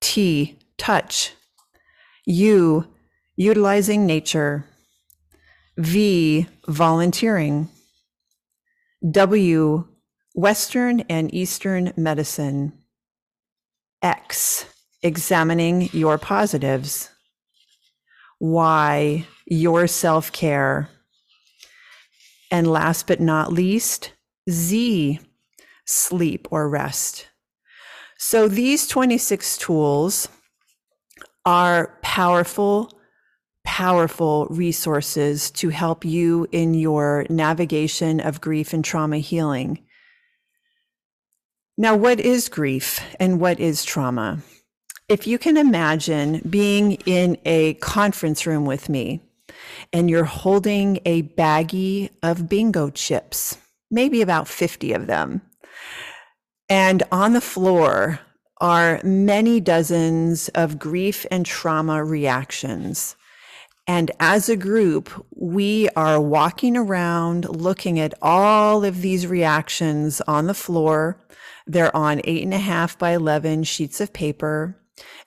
T, 0.00 0.58
touch. 0.76 1.34
U, 2.26 2.86
utilizing 3.36 4.06
nature. 4.06 4.64
V, 5.76 6.46
volunteering. 6.66 7.68
W, 9.08 9.86
Western 10.38 11.00
and 11.08 11.34
Eastern 11.34 11.92
medicine. 11.96 12.72
X, 14.00 14.66
examining 15.02 15.88
your 15.92 16.16
positives. 16.16 17.10
Y, 18.38 19.26
your 19.46 19.88
self 19.88 20.30
care. 20.30 20.90
And 22.52 22.68
last 22.68 23.08
but 23.08 23.20
not 23.20 23.52
least, 23.52 24.12
Z, 24.48 25.18
sleep 25.84 26.46
or 26.52 26.68
rest. 26.68 27.26
So 28.16 28.46
these 28.46 28.86
26 28.86 29.58
tools 29.58 30.28
are 31.46 31.98
powerful, 32.02 32.92
powerful 33.64 34.46
resources 34.50 35.50
to 35.50 35.70
help 35.70 36.04
you 36.04 36.46
in 36.52 36.74
your 36.74 37.26
navigation 37.28 38.20
of 38.20 38.40
grief 38.40 38.72
and 38.72 38.84
trauma 38.84 39.18
healing. 39.18 39.84
Now, 41.80 41.94
what 41.94 42.18
is 42.18 42.48
grief 42.48 43.00
and 43.20 43.38
what 43.38 43.60
is 43.60 43.84
trauma? 43.84 44.40
If 45.08 45.28
you 45.28 45.38
can 45.38 45.56
imagine 45.56 46.42
being 46.50 46.94
in 47.06 47.38
a 47.44 47.74
conference 47.74 48.48
room 48.48 48.64
with 48.64 48.88
me 48.88 49.20
and 49.92 50.10
you're 50.10 50.24
holding 50.24 50.98
a 51.04 51.22
baggie 51.22 52.10
of 52.20 52.48
bingo 52.48 52.90
chips, 52.90 53.58
maybe 53.92 54.22
about 54.22 54.48
50 54.48 54.92
of 54.92 55.06
them. 55.06 55.40
And 56.68 57.04
on 57.12 57.32
the 57.32 57.40
floor 57.40 58.18
are 58.60 59.00
many 59.04 59.60
dozens 59.60 60.48
of 60.56 60.80
grief 60.80 61.24
and 61.30 61.46
trauma 61.46 62.04
reactions. 62.04 63.14
And 63.86 64.10
as 64.18 64.48
a 64.48 64.56
group, 64.56 65.10
we 65.30 65.88
are 65.90 66.20
walking 66.20 66.76
around 66.76 67.48
looking 67.48 68.00
at 68.00 68.14
all 68.20 68.84
of 68.84 69.00
these 69.00 69.28
reactions 69.28 70.20
on 70.22 70.48
the 70.48 70.54
floor. 70.54 71.24
They're 71.68 71.94
on 71.94 72.22
eight 72.24 72.42
and 72.42 72.54
a 72.54 72.58
half 72.58 72.98
by 72.98 73.10
11 73.10 73.64
sheets 73.64 74.00
of 74.00 74.12
paper. 74.12 74.80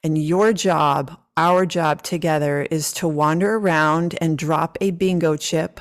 And 0.04 0.18
your 0.18 0.52
job, 0.52 1.18
our 1.38 1.66
job 1.66 2.02
together, 2.02 2.64
is 2.72 2.92
to 2.94 3.08
wander 3.08 3.56
around 3.56 4.18
and 4.20 4.38
drop 4.38 4.78
a 4.82 4.92
bingo 4.92 5.38
chip 5.38 5.80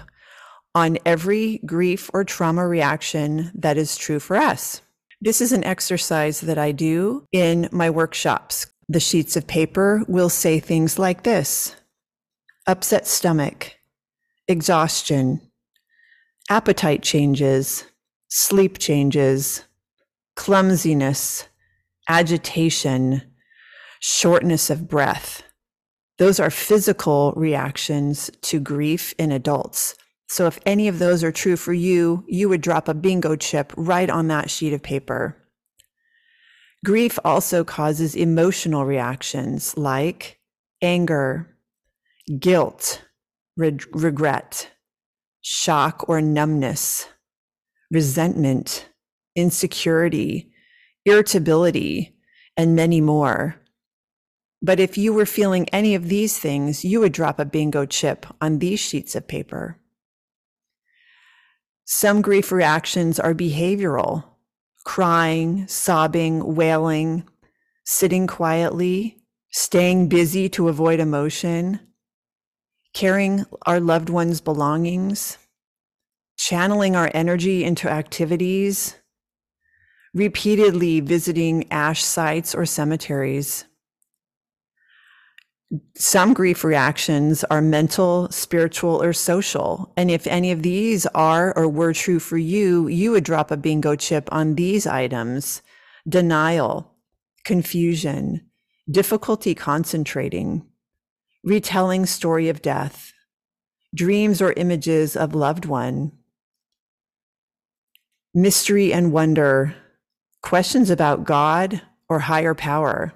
on 0.74 0.98
every 1.04 1.58
grief 1.66 2.10
or 2.12 2.22
trauma 2.22 2.68
reaction 2.68 3.50
that 3.54 3.76
is 3.76 3.96
true 3.96 4.20
for 4.20 4.36
us. 4.36 4.82
This 5.20 5.40
is 5.40 5.52
an 5.52 5.64
exercise 5.64 6.40
that 6.42 6.58
I 6.58 6.72
do 6.72 7.26
in 7.32 7.68
my 7.72 7.90
workshops. 7.90 8.66
The 8.88 9.00
sheets 9.00 9.36
of 9.36 9.46
paper 9.46 10.04
will 10.08 10.28
say 10.28 10.60
things 10.60 10.98
like 10.98 11.22
this 11.22 11.74
upset 12.66 13.06
stomach, 13.06 13.74
exhaustion, 14.46 15.40
appetite 16.48 17.02
changes, 17.02 17.84
sleep 18.28 18.78
changes, 18.78 19.64
clumsiness, 20.40 21.46
agitation, 22.08 23.20
shortness 24.00 24.70
of 24.70 24.88
breath. 24.88 25.42
Those 26.16 26.40
are 26.40 26.48
physical 26.48 27.34
reactions 27.36 28.30
to 28.40 28.58
grief 28.58 29.12
in 29.18 29.32
adults. 29.32 29.94
So 30.30 30.46
if 30.46 30.58
any 30.64 30.88
of 30.88 30.98
those 30.98 31.22
are 31.22 31.30
true 31.30 31.56
for 31.56 31.74
you, 31.74 32.24
you 32.26 32.48
would 32.48 32.62
drop 32.62 32.88
a 32.88 32.94
bingo 32.94 33.36
chip 33.36 33.74
right 33.76 34.08
on 34.08 34.28
that 34.28 34.48
sheet 34.48 34.72
of 34.72 34.82
paper. 34.82 35.36
Grief 36.86 37.18
also 37.22 37.62
causes 37.62 38.16
emotional 38.16 38.86
reactions 38.86 39.76
like 39.76 40.38
anger, 40.80 41.54
guilt, 42.38 43.02
re- 43.58 43.76
regret, 43.92 44.70
shock 45.42 46.08
or 46.08 46.22
numbness, 46.22 47.08
resentment, 47.90 48.86
insecurity, 49.40 50.52
irritability, 51.04 52.14
and 52.56 52.76
many 52.76 53.00
more. 53.00 53.56
But 54.62 54.78
if 54.78 54.98
you 54.98 55.12
were 55.12 55.26
feeling 55.26 55.68
any 55.70 55.94
of 55.94 56.08
these 56.08 56.38
things, 56.38 56.84
you 56.84 57.00
would 57.00 57.12
drop 57.12 57.40
a 57.40 57.44
bingo 57.44 57.86
chip 57.86 58.26
on 58.40 58.58
these 58.58 58.78
sheets 58.78 59.16
of 59.16 59.26
paper. 59.26 59.78
Some 61.84 62.22
grief 62.22 62.52
reactions 62.52 63.18
are 63.18 63.34
behavioral 63.34 64.24
crying, 64.84 65.66
sobbing, 65.68 66.54
wailing, 66.54 67.24
sitting 67.84 68.26
quietly, 68.26 69.18
staying 69.50 70.08
busy 70.08 70.48
to 70.48 70.68
avoid 70.68 71.00
emotion, 71.00 71.80
carrying 72.94 73.44
our 73.66 73.78
loved 73.78 74.08
ones' 74.08 74.40
belongings, 74.40 75.36
channeling 76.36 76.96
our 76.96 77.10
energy 77.12 77.62
into 77.62 77.90
activities, 77.90 78.96
repeatedly 80.14 81.00
visiting 81.00 81.70
ash 81.70 82.02
sites 82.02 82.54
or 82.54 82.66
cemeteries 82.66 83.64
some 85.94 86.34
grief 86.34 86.64
reactions 86.64 87.44
are 87.44 87.62
mental, 87.62 88.28
spiritual, 88.30 89.00
or 89.00 89.12
social. 89.12 89.92
And 89.96 90.10
if 90.10 90.26
any 90.26 90.50
of 90.50 90.62
these 90.62 91.06
are 91.06 91.56
or 91.56 91.68
were 91.68 91.92
true 91.92 92.18
for 92.18 92.38
you, 92.38 92.88
you 92.88 93.12
would 93.12 93.24
drop 93.24 93.50
a 93.50 93.56
bingo 93.56 93.94
chip 93.94 94.28
on 94.32 94.54
these 94.54 94.86
items 94.86 95.62
denial, 96.08 96.92
confusion, 97.44 98.40
difficulty 98.90 99.54
concentrating, 99.54 100.66
retelling 101.44 102.06
story 102.06 102.48
of 102.48 102.62
death, 102.62 103.12
dreams 103.94 104.42
or 104.42 104.52
images 104.54 105.14
of 105.14 105.34
loved 105.34 105.66
one, 105.66 106.10
mystery 108.34 108.92
and 108.92 109.12
wonder, 109.12 109.76
questions 110.42 110.90
about 110.90 111.24
God 111.24 111.82
or 112.08 112.20
higher 112.20 112.54
power 112.54 113.12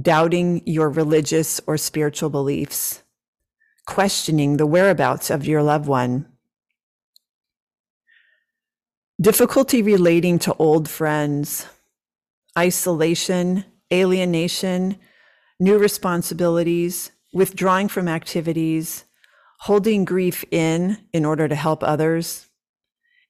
doubting 0.00 0.62
your 0.66 0.90
religious 0.90 1.60
or 1.66 1.76
spiritual 1.76 2.28
beliefs, 2.28 3.02
questioning 3.86 4.56
the 4.56 4.66
whereabouts 4.66 5.30
of 5.30 5.46
your 5.46 5.62
loved 5.62 5.86
one, 5.86 6.26
difficulty 9.20 9.82
relating 9.82 10.38
to 10.38 10.54
old 10.54 10.88
friends, 10.88 11.66
isolation, 12.58 13.64
alienation, 13.92 14.96
new 15.58 15.78
responsibilities, 15.78 17.10
withdrawing 17.32 17.88
from 17.88 18.08
activities, 18.08 19.04
holding 19.60 20.04
grief 20.04 20.44
in 20.50 20.98
in 21.12 21.24
order 21.24 21.48
to 21.48 21.54
help 21.54 21.82
others, 21.82 22.46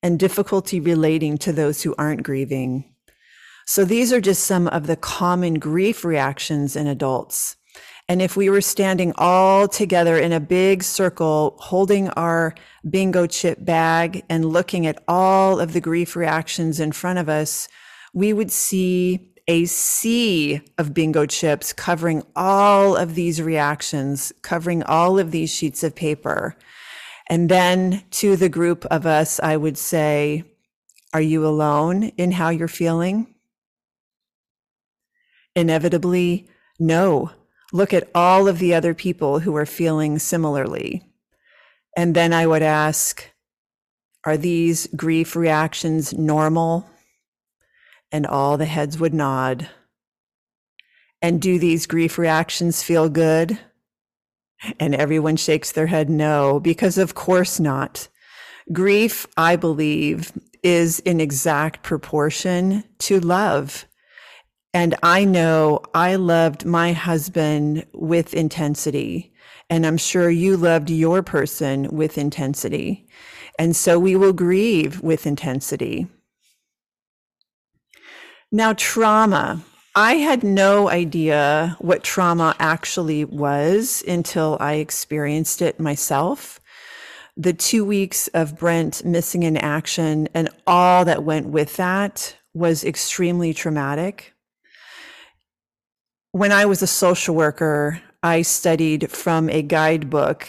and 0.02 0.18
difficulty 0.18 0.80
relating 0.80 1.38
to 1.38 1.52
those 1.52 1.82
who 1.82 1.94
aren't 1.96 2.24
grieving. 2.24 2.95
So 3.68 3.84
these 3.84 4.12
are 4.12 4.20
just 4.20 4.44
some 4.44 4.68
of 4.68 4.86
the 4.86 4.94
common 4.94 5.54
grief 5.54 6.04
reactions 6.04 6.76
in 6.76 6.86
adults. 6.86 7.56
And 8.08 8.22
if 8.22 8.36
we 8.36 8.48
were 8.48 8.60
standing 8.60 9.12
all 9.16 9.66
together 9.66 10.16
in 10.16 10.30
a 10.30 10.38
big 10.38 10.84
circle, 10.84 11.56
holding 11.58 12.08
our 12.10 12.54
bingo 12.88 13.26
chip 13.26 13.64
bag 13.64 14.22
and 14.28 14.44
looking 14.44 14.86
at 14.86 15.02
all 15.08 15.58
of 15.58 15.72
the 15.72 15.80
grief 15.80 16.14
reactions 16.14 16.78
in 16.78 16.92
front 16.92 17.18
of 17.18 17.28
us, 17.28 17.66
we 18.14 18.32
would 18.32 18.52
see 18.52 19.32
a 19.48 19.64
sea 19.64 20.60
of 20.78 20.94
bingo 20.94 21.26
chips 21.26 21.72
covering 21.72 22.22
all 22.36 22.94
of 22.94 23.16
these 23.16 23.42
reactions, 23.42 24.32
covering 24.42 24.84
all 24.84 25.18
of 25.18 25.32
these 25.32 25.52
sheets 25.52 25.82
of 25.82 25.96
paper. 25.96 26.56
And 27.28 27.48
then 27.48 28.04
to 28.12 28.36
the 28.36 28.48
group 28.48 28.84
of 28.86 29.06
us, 29.06 29.40
I 29.40 29.56
would 29.56 29.76
say, 29.76 30.44
Are 31.12 31.20
you 31.20 31.44
alone 31.44 32.04
in 32.16 32.30
how 32.30 32.50
you're 32.50 32.68
feeling? 32.68 33.35
Inevitably, 35.56 36.46
no, 36.78 37.32
look 37.72 37.92
at 37.92 38.08
all 38.14 38.46
of 38.46 38.60
the 38.60 38.74
other 38.74 38.94
people 38.94 39.40
who 39.40 39.56
are 39.56 39.66
feeling 39.66 40.20
similarly. 40.20 41.02
And 41.96 42.14
then 42.14 42.32
I 42.32 42.46
would 42.46 42.62
ask, 42.62 43.28
are 44.24 44.36
these 44.36 44.86
grief 44.94 45.34
reactions 45.34 46.12
normal? 46.12 46.88
And 48.12 48.26
all 48.26 48.56
the 48.56 48.66
heads 48.66 48.98
would 48.98 49.14
nod. 49.14 49.68
And 51.22 51.40
do 51.40 51.58
these 51.58 51.86
grief 51.86 52.18
reactions 52.18 52.82
feel 52.82 53.08
good? 53.08 53.58
And 54.78 54.94
everyone 54.94 55.36
shakes 55.36 55.72
their 55.72 55.86
head 55.86 56.10
no, 56.10 56.60
because 56.60 56.98
of 56.98 57.14
course 57.14 57.58
not. 57.58 58.08
Grief, 58.72 59.26
I 59.36 59.56
believe, 59.56 60.32
is 60.62 61.00
in 61.00 61.20
exact 61.20 61.82
proportion 61.82 62.84
to 63.00 63.20
love. 63.20 63.86
And 64.76 64.94
I 65.02 65.24
know 65.24 65.80
I 65.94 66.16
loved 66.16 66.66
my 66.66 66.92
husband 66.92 67.86
with 67.94 68.34
intensity. 68.34 69.32
And 69.70 69.86
I'm 69.86 69.96
sure 69.96 70.28
you 70.28 70.54
loved 70.58 70.90
your 70.90 71.22
person 71.22 71.88
with 71.90 72.18
intensity. 72.18 73.08
And 73.58 73.74
so 73.74 73.98
we 73.98 74.16
will 74.16 74.34
grieve 74.34 75.00
with 75.00 75.26
intensity. 75.26 76.08
Now, 78.52 78.74
trauma. 78.74 79.64
I 79.94 80.16
had 80.16 80.44
no 80.44 80.90
idea 80.90 81.78
what 81.80 82.04
trauma 82.04 82.54
actually 82.58 83.24
was 83.24 84.04
until 84.06 84.58
I 84.60 84.74
experienced 84.74 85.62
it 85.62 85.80
myself. 85.80 86.60
the 87.36 87.52
two 87.52 87.84
weeks 87.84 88.28
of 88.28 88.58
Brent 88.58 89.04
missing 89.04 89.42
in 89.42 89.56
action 89.56 90.28
and 90.34 90.48
all 90.66 91.04
that 91.04 91.22
went 91.22 91.46
with 91.46 91.76
that 91.76 92.36
was 92.54 92.84
extremely 92.84 93.52
traumatic. 93.52 94.35
When 96.36 96.52
I 96.52 96.66
was 96.66 96.82
a 96.82 96.86
social 96.86 97.34
worker, 97.34 98.02
I 98.22 98.42
studied 98.42 99.10
from 99.10 99.48
a 99.48 99.62
guidebook 99.62 100.46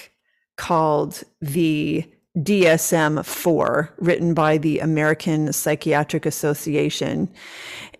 called 0.57 1.23
the 1.39 2.03
DSM 2.37 3.23
4, 3.23 3.93
written 3.97 4.33
by 4.33 4.57
the 4.57 4.79
American 4.79 5.53
Psychiatric 5.53 6.25
Association. 6.25 7.29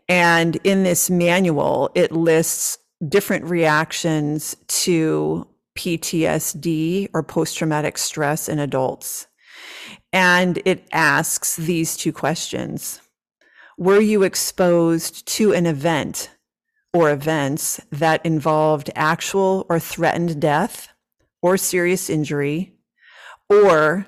And 0.10 0.58
in 0.66 0.84
this 0.84 1.10
manual, 1.10 1.90
it 1.96 2.12
lists 2.12 2.78
different 3.08 3.46
reactions 3.46 4.58
to 4.68 5.48
PTSD 5.78 7.08
or 7.14 7.24
post 7.24 7.58
traumatic 7.58 7.98
stress 7.98 8.50
in 8.50 8.60
adults. 8.60 9.28
And 10.12 10.62
it 10.66 10.86
asks 10.92 11.56
these 11.56 11.96
two 11.96 12.12
questions 12.12 13.00
Were 13.78 14.02
you 14.02 14.24
exposed 14.24 15.26
to 15.38 15.54
an 15.54 15.66
event 15.66 16.32
or 16.98 17.12
events 17.12 17.80
that 17.92 18.26
involved 18.26 18.90
actual 18.96 19.68
or 19.70 19.80
threatened 19.80 20.42
death 20.42 20.90
or 21.44 21.56
serious 21.56 22.10
injury 22.10 22.74
or 23.50 24.08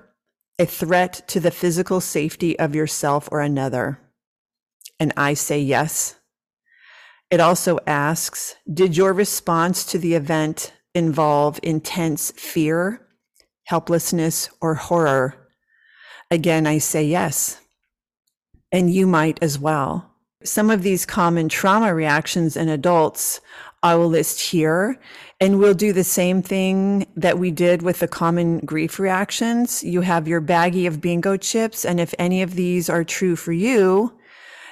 a 0.58 0.66
threat 0.66 1.22
to 1.28 1.40
the 1.40 1.52
physical 1.52 2.02
safety 2.02 2.58
of 2.58 2.74
yourself 2.74 3.30
or 3.32 3.42
another? 3.42 4.00
And 5.00 5.14
I 5.16 5.36
say 5.36 5.60
yes. 5.60 6.16
It 7.30 7.40
also 7.40 7.78
asks 7.86 8.56
Did 8.72 8.98
your 8.98 9.14
response 9.14 9.86
to 9.86 10.00
the 10.00 10.16
event 10.16 10.74
involve 10.96 11.60
intense 11.62 12.32
fear, 12.32 13.06
helplessness, 13.66 14.50
or 14.62 14.74
horror? 14.74 15.48
Again, 16.32 16.66
I 16.66 16.80
say 16.80 17.04
yes. 17.04 17.62
And 18.72 18.92
you 18.92 19.06
might 19.06 19.38
as 19.44 19.60
well. 19.60 20.09
Some 20.44 20.70
of 20.70 20.84
these 20.84 21.06
common 21.06 21.50
trauma 21.50 21.94
reactions 21.94 22.56
in 22.56 22.70
adults 22.70 23.42
I 23.84 23.96
will 23.96 24.08
list 24.08 24.40
here. 24.40 24.98
And 25.42 25.60
we'll 25.60 25.74
do 25.74 25.94
the 25.94 26.04
same 26.04 26.42
thing 26.42 27.08
that 27.16 27.40
we 27.40 27.52
did 27.52 27.82
with 27.82 28.00
the 28.00 28.08
common 28.08 28.60
grief 28.60 29.00
reactions. 29.00 29.84
You 29.84 30.02
have 30.02 30.28
your 30.28 30.42
baggie 30.42 30.88
of 30.88 31.02
bingo 31.02 31.38
chips. 31.38 31.86
And 31.86 32.00
if 32.00 32.14
any 32.20 32.42
of 32.42 32.56
these 32.56 32.90
are 32.90 33.04
true 33.04 33.36
for 33.36 33.54
you, 33.54 34.14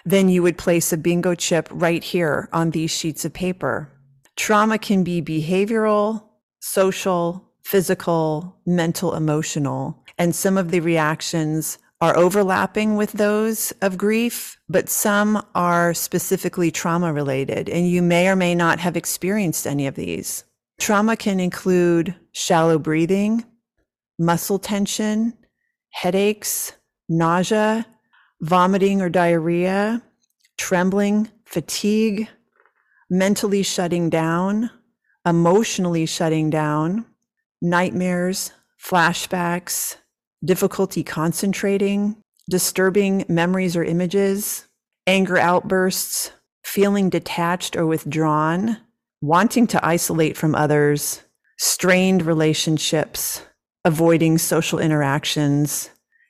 then 0.06 0.30
you 0.30 0.42
would 0.44 0.58
place 0.58 0.92
a 0.92 0.98
bingo 0.98 1.36
chip 1.36 1.68
right 1.72 2.04
here 2.04 2.50
on 2.54 2.72
these 2.72 2.92
sheets 2.92 3.26
of 3.26 3.34
paper. 3.34 3.92
Trauma 4.36 4.78
can 4.78 5.04
be 5.04 5.22
behavioral, 5.22 6.24
social, 6.60 7.44
physical, 7.64 8.58
mental, 8.66 9.16
emotional. 9.16 10.04
And 10.18 10.36
some 10.36 10.58
of 10.58 10.72
the 10.72 10.80
reactions 10.80 11.78
are 12.00 12.16
overlapping 12.18 12.96
with 12.96 13.14
those 13.14 13.72
of 13.82 13.98
grief, 13.98 14.60
but 14.70 14.90
some 14.90 15.44
are 15.56 15.94
specifically 15.94 16.70
trauma 16.70 17.12
related. 17.12 17.70
And 17.70 17.90
you 17.90 18.02
may 18.02 18.28
or 18.28 18.36
may 18.36 18.54
not 18.54 18.80
have 18.80 18.96
experienced 18.96 19.66
any 19.66 19.88
of 19.88 19.96
these. 19.96 20.44
Trauma 20.80 21.18
can 21.18 21.40
include 21.40 22.16
shallow 22.34 22.78
breathing, 22.78 23.44
muscle 24.20 24.60
tension, 24.60 25.34
headaches, 25.90 26.74
nausea, 27.10 27.88
vomiting 28.42 29.02
or 29.02 29.10
diarrhea, 29.10 30.04
trembling, 30.58 31.30
fatigue, 31.46 32.28
mentally 33.10 33.64
shutting 33.64 34.10
down, 34.10 34.70
emotionally 35.26 36.06
shutting 36.06 36.50
down, 36.52 37.06
nightmares, 37.62 38.52
flashbacks, 38.84 39.96
difficulty 40.44 41.04
concentrating, 41.04 42.18
disturbing 42.50 43.26
memories 43.28 43.76
or 43.76 43.84
images, 43.84 44.66
anger 45.06 45.38
outbursts, 45.38 46.32
feeling 46.64 47.10
detached 47.10 47.76
or 47.76 47.86
withdrawn, 47.86 48.78
wanting 49.22 49.68
to 49.68 49.86
isolate 49.86 50.38
from 50.38 50.54
others, 50.54 51.22
strained 51.58 52.22
relationships, 52.22 53.42
avoiding 53.86 54.38
social 54.38 54.80
interactions, 54.80 55.90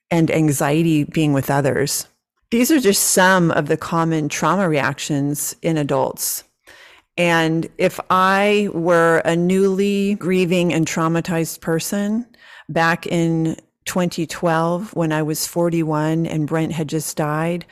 and 0.09 0.31
anxiety 0.31 1.03
being 1.03 1.33
with 1.33 1.49
others. 1.49 2.07
These 2.49 2.71
are 2.71 2.79
just 2.79 3.03
some 3.03 3.51
of 3.51 3.67
the 3.67 3.75
common 3.75 4.29
trauma 4.29 4.69
reactions 4.69 5.55
in 5.61 5.77
adults. 5.77 6.45
And 7.17 7.67
if 7.77 7.99
I 8.09 8.69
were 8.73 9.21
a 9.25 9.35
newly 9.35 10.15
grieving 10.15 10.71
and 10.73 10.85
traumatized 10.85 11.61
person 11.61 12.25
back 12.69 13.07
in 13.07 13.57
2012 13.87 14.95
when 14.95 15.11
I 15.11 15.23
was 15.23 15.47
41 15.47 16.27
and 16.27 16.47
Brent 16.47 16.73
had 16.73 16.87
just 16.87 17.17
died, 17.17 17.65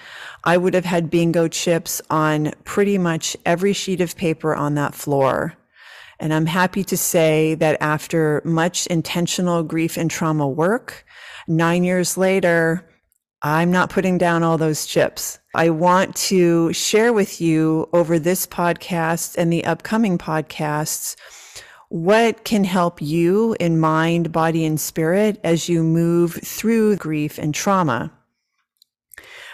I 0.43 0.58
would 0.58 0.73
have 0.73 0.86
had 0.86 1.10
bingo 1.10 1.47
chips 1.47 2.01
on 2.10 2.54
pretty 2.63 2.97
much 2.97 3.38
every 3.45 3.73
sheet 3.73 4.01
of 4.01 4.15
paper 4.15 4.56
on 4.56 4.75
that 4.75 4.95
floor. 4.95 5.54
And 6.19 6.34
I'm 6.34 6.45
happy 6.45 6.84
to 6.86 6.97
say 6.97 7.56
that 7.56 7.78
after 7.82 8.41
much 8.45 8.88
intentional 8.88 9.63
grief 9.63 9.97
and 9.97 10.10
trauma 10.10 10.47
work, 10.47 11.06
nine 11.47 11.84
years 11.84 12.17
later, 12.17 12.89
I'm 13.41 13.69
not 13.69 13.89
putting 13.89 14.17
down 14.17 14.41
all 14.41 14.58
those 14.58 14.86
chips. 14.86 15.39
I 15.54 15.69
want 15.69 16.15
to 16.15 16.73
share 16.73 17.13
with 17.13 17.39
you 17.39 17.88
over 17.93 18.17
this 18.17 18.47
podcast 18.47 19.36
and 19.38 19.54
the 19.54 19.65
upcoming 19.65 20.17
podcasts 20.17 21.15
what 21.89 22.43
can 22.43 22.63
help 22.63 23.02
you 23.02 23.56
in 23.60 23.80
mind, 23.80 24.32
body, 24.32 24.65
and 24.65 24.80
spirit 24.80 25.39
as 25.43 25.69
you 25.69 25.84
move 25.84 26.34
through 26.43 26.95
grief 26.98 27.38
and 27.38 27.54
trauma. 27.54 28.12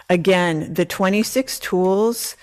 Again, 0.10 0.74
the 0.74 0.86
26 0.86 1.60
tools 1.60 2.36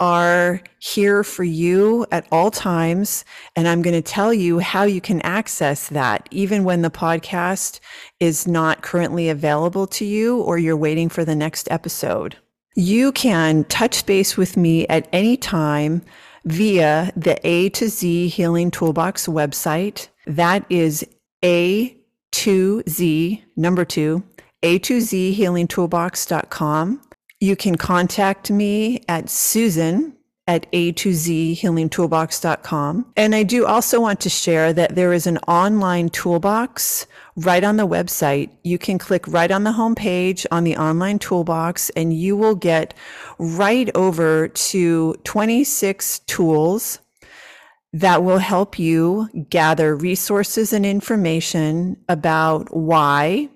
are 0.00 0.60
here 0.78 1.22
for 1.22 1.44
you 1.44 2.04
at 2.10 2.26
all 2.32 2.50
times. 2.50 3.24
And 3.54 3.68
I'm 3.68 3.82
going 3.82 3.94
to 3.94 4.02
tell 4.02 4.34
you 4.34 4.58
how 4.58 4.82
you 4.82 5.00
can 5.00 5.20
access 5.22 5.88
that, 5.88 6.28
even 6.30 6.64
when 6.64 6.82
the 6.82 6.90
podcast 6.90 7.80
is 8.20 8.46
not 8.46 8.82
currently 8.82 9.28
available 9.28 9.86
to 9.88 10.04
you 10.04 10.40
or 10.40 10.58
you're 10.58 10.76
waiting 10.76 11.08
for 11.08 11.24
the 11.24 11.36
next 11.36 11.70
episode. 11.70 12.36
You 12.74 13.12
can 13.12 13.64
touch 13.64 14.04
base 14.04 14.36
with 14.36 14.56
me 14.56 14.86
at 14.88 15.08
any 15.12 15.36
time 15.36 16.02
via 16.44 17.12
the 17.16 17.38
A 17.46 17.68
to 17.70 17.88
Z 17.88 18.28
Healing 18.28 18.70
Toolbox 18.70 19.26
website. 19.26 20.08
That 20.26 20.64
is 20.68 21.06
A 21.44 21.96
to 22.32 22.82
Z, 22.88 23.44
number 23.56 23.84
two, 23.84 24.24
A 24.62 24.78
to 24.80 25.00
Z 25.00 25.32
Healing 25.32 25.68
Toolbox.com. 25.68 27.00
You 27.40 27.56
can 27.56 27.76
contact 27.76 28.50
me 28.50 29.02
at 29.08 29.28
Susan 29.28 30.16
at 30.46 30.66
A 30.72 30.92
to 30.92 31.12
Z 31.12 31.58
healingtoolbox.com. 31.60 33.12
And 33.16 33.34
I 33.34 33.42
do 33.42 33.66
also 33.66 34.00
want 34.00 34.20
to 34.20 34.30
share 34.30 34.72
that 34.72 34.94
there 34.94 35.12
is 35.12 35.26
an 35.26 35.38
online 35.48 36.10
toolbox 36.10 37.06
right 37.36 37.64
on 37.64 37.76
the 37.76 37.86
website. 37.86 38.50
You 38.62 38.78
can 38.78 38.98
click 38.98 39.26
right 39.26 39.50
on 39.50 39.64
the 39.64 39.72
homepage 39.72 40.46
on 40.50 40.64
the 40.64 40.76
online 40.76 41.18
toolbox 41.18 41.90
and 41.90 42.12
you 42.12 42.36
will 42.36 42.54
get 42.54 42.94
right 43.38 43.90
over 43.94 44.48
to 44.48 45.14
26 45.24 46.20
tools 46.20 47.00
that 47.92 48.24
will 48.24 48.38
help 48.38 48.78
you 48.78 49.28
gather 49.50 49.94
resources 49.94 50.72
and 50.72 50.84
information 50.84 51.96
about 52.08 52.74
why 52.74 53.48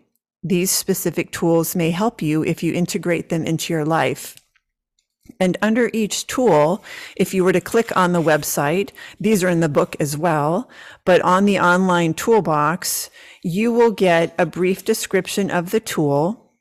these 0.45 0.71
specific 0.71 1.33
tools 1.33 1.75
may 1.75 1.91
help 1.91 2.23
you 2.23 2.45
if 2.45 2.62
you 2.62 2.73
integrate 2.73 3.29
them 3.29 3.45
into 3.45 3.73
your 3.73 3.85
life. 3.85 4.37
And 5.41 5.57
under 5.62 5.91
each 5.93 6.27
tool, 6.27 6.85
if 7.17 7.33
you 7.35 7.45
were 7.45 7.53
to 7.53 7.61
click 7.61 7.97
on 7.97 8.12
the 8.12 8.23
website, 8.23 8.91
these 9.21 9.45
are 9.45 9.49
in 9.49 9.61
the 9.61 9.69
book 9.69 9.97
as 10.01 10.17
well, 10.17 10.69
but 11.05 11.21
on 11.23 11.45
the 11.45 11.59
online 11.59 12.14
toolbox, 12.14 13.11
you 13.43 13.73
will 13.73 13.93
get 13.93 14.35
a 14.38 14.47
brief 14.47 14.85
description 14.85 15.51
of 15.51 15.71
the 15.71 15.81
tool. 15.81 16.53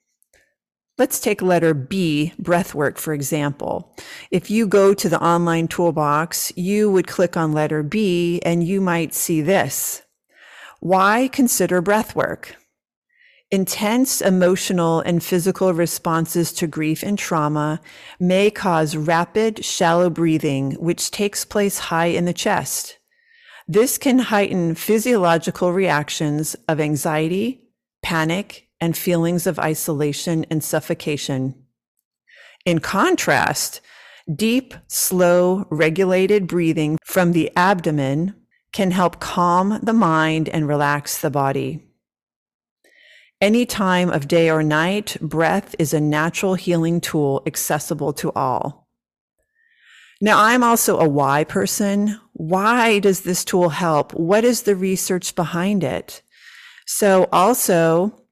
Let's 0.97 1.19
take 1.19 1.43
letter 1.43 1.75
B, 1.75 2.33
breathwork, 2.41 2.97
for 2.97 3.13
example. 3.13 3.95
If 4.31 4.49
you 4.49 4.65
go 4.67 4.95
to 4.95 5.09
the 5.09 5.21
online 5.23 5.67
toolbox, 5.67 6.51
you 6.55 6.89
would 6.89 7.05
click 7.05 7.37
on 7.37 7.53
letter 7.53 7.83
B 7.83 8.41
and 8.43 8.67
you 8.67 8.81
might 8.81 9.13
see 9.13 9.41
this. 9.41 10.01
Why 10.79 11.27
consider 11.27 11.81
breathwork? 11.81 12.53
Intense 13.49 14.19
emotional 14.19 14.99
and 14.99 15.23
physical 15.23 15.73
responses 15.73 16.51
to 16.51 16.67
grief 16.67 17.01
and 17.01 17.17
trauma 17.17 17.79
may 18.19 18.51
cause 18.51 18.97
rapid, 18.97 19.63
shallow 19.63 20.09
breathing, 20.09 20.73
which 20.73 21.11
takes 21.11 21.45
place 21.45 21.79
high 21.79 22.07
in 22.07 22.25
the 22.25 22.33
chest. 22.33 22.97
This 23.65 23.97
can 23.97 24.19
heighten 24.19 24.75
physiological 24.75 25.71
reactions 25.71 26.57
of 26.67 26.81
anxiety, 26.81 27.69
panic, 28.01 28.67
and 28.81 28.97
feelings 28.97 29.47
of 29.47 29.59
isolation 29.59 30.45
and 30.49 30.61
suffocation. 30.61 31.55
In 32.65 32.79
contrast, 32.79 33.79
deep, 34.33 34.73
slow, 34.87 35.65
regulated 35.69 36.47
breathing 36.47 36.97
from 37.05 37.31
the 37.31 37.49
abdomen 37.55 38.35
can 38.73 38.91
help 38.91 39.21
calm 39.21 39.79
the 39.81 39.93
mind 39.93 40.49
and 40.49 40.67
relax 40.67 41.21
the 41.21 41.29
body. 41.29 41.86
Any 43.39 43.67
time 43.67 44.09
of 44.09 44.27
day 44.27 44.49
or 44.49 44.63
night, 44.63 45.15
breath 45.21 45.75
is 45.77 45.93
a 45.93 46.01
natural 46.01 46.55
healing 46.55 46.99
tool 46.99 47.43
accessible 47.45 48.11
to 48.13 48.31
all. 48.31 48.87
Now, 50.19 50.41
I'm 50.41 50.63
also 50.63 50.99
a 50.99 51.07
why 51.07 51.43
person. 51.43 52.19
Why 52.33 52.97
does 52.97 53.21
this 53.21 53.45
tool 53.45 53.69
help? 53.69 54.11
What 54.13 54.43
is 54.43 54.63
the 54.63 54.75
research 54.75 55.35
behind 55.35 55.83
it? 55.83 56.23
So, 56.87 57.29
also 57.31 58.23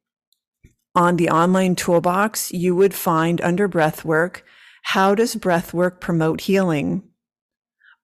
on 0.96 1.18
the 1.18 1.30
online 1.30 1.76
toolbox, 1.76 2.52
you 2.52 2.76
would 2.76 2.96
find 2.96 3.40
under 3.42 3.70
breathwork 3.70 4.42
how 4.90 5.14
does 5.14 5.36
breathwork 5.36 6.00
promote 6.00 6.42
healing? 6.42 7.04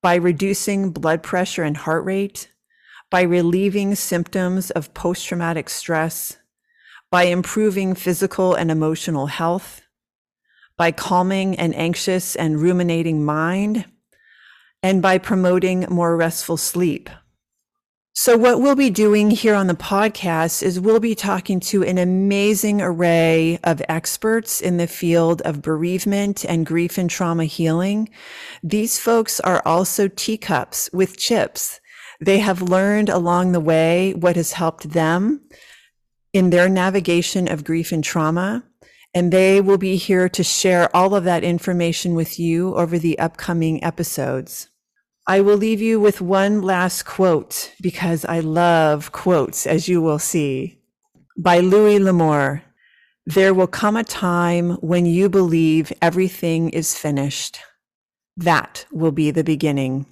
By 0.04 0.16
reducing 0.16 0.92
blood 0.92 1.24
pressure 1.24 1.64
and 1.64 1.78
heart 1.78 2.06
rate, 2.06 2.52
by 3.10 3.22
relieving 3.22 3.96
symptoms 3.96 4.72
of 4.72 4.94
post 4.94 5.26
traumatic 5.26 5.70
stress, 5.70 6.38
by 7.12 7.24
improving 7.24 7.94
physical 7.94 8.56
and 8.56 8.72
emotional 8.72 9.28
health, 9.28 9.82
by 10.78 10.92
calming 10.92 11.60
an 11.60 11.74
anxious 11.74 12.36
and 12.38 12.60
ruminating 12.60 13.24
mind, 13.24 13.86
and 14.82 15.02
by 15.02 15.18
promoting 15.18 15.86
more 15.90 16.16
restful 16.16 16.58
sleep. 16.58 17.10
So, 18.14 18.38
what 18.38 18.60
we'll 18.60 18.76
be 18.76 18.90
doing 18.90 19.32
here 19.32 19.56
on 19.56 19.68
the 19.68 19.74
podcast 19.74 20.64
is 20.64 20.80
we'll 20.80 21.00
be 21.00 21.16
talking 21.16 21.60
to 21.62 21.84
an 21.84 21.98
amazing 21.98 22.82
array 22.82 23.58
of 23.64 23.82
experts 23.88 24.60
in 24.60 24.78
the 24.78 24.88
field 24.88 25.42
of 25.44 25.62
bereavement 25.62 26.44
and 26.44 26.66
grief 26.66 26.98
and 26.98 27.10
trauma 27.10 27.46
healing. 27.46 28.10
These 28.64 29.00
folks 29.00 29.40
are 29.40 29.62
also 29.66 30.10
teacups 30.10 30.90
with 30.92 31.18
chips. 31.18 31.80
They 32.20 32.40
have 32.40 32.62
learned 32.62 33.10
along 33.10 33.54
the 33.54 33.62
way 33.62 34.14
what 34.14 34.36
has 34.36 34.54
helped 34.54 34.90
them 34.90 35.42
in 36.34 36.50
their 36.50 36.70
navigation 36.70 37.52
of 37.52 37.64
grief 37.64 37.92
and 37.92 38.04
trauma 38.04 38.64
and 39.14 39.32
they 39.32 39.60
will 39.60 39.78
be 39.78 39.98
here 39.98 40.30
to 40.30 40.44
share 40.44 40.94
all 40.96 41.14
of 41.16 41.26
that 41.26 41.44
information 41.44 42.14
with 42.14 42.40
you 42.40 42.76
over 42.76 42.98
the 42.98 43.20
upcoming 43.20 43.84
episodes. 43.84 44.70
I 45.28 45.42
will 45.42 45.58
leave 45.58 45.82
you 45.82 46.00
with 46.00 46.22
one 46.22 46.62
last 46.62 47.04
quote 47.04 47.74
because 47.82 48.26
I 48.26 48.40
love 48.40 49.12
quotes, 49.12 49.68
as 49.68 49.88
you 49.88 50.02
will 50.02 50.20
see, 50.20 50.80
by 51.38 51.60
Louis 51.60 52.00
L'Amour. 52.00 52.64
There 53.26 53.54
will 53.54 53.68
come 53.68 53.98
a 53.98 54.04
time 54.04 54.72
when 54.78 55.06
you 55.06 55.30
believe 55.30 55.94
everything 56.02 56.70
is 56.70 56.98
finished. 56.98 57.60
That 58.36 58.86
will 58.92 59.12
be 59.12 59.30
the 59.30 59.44
beginning. 59.44 60.06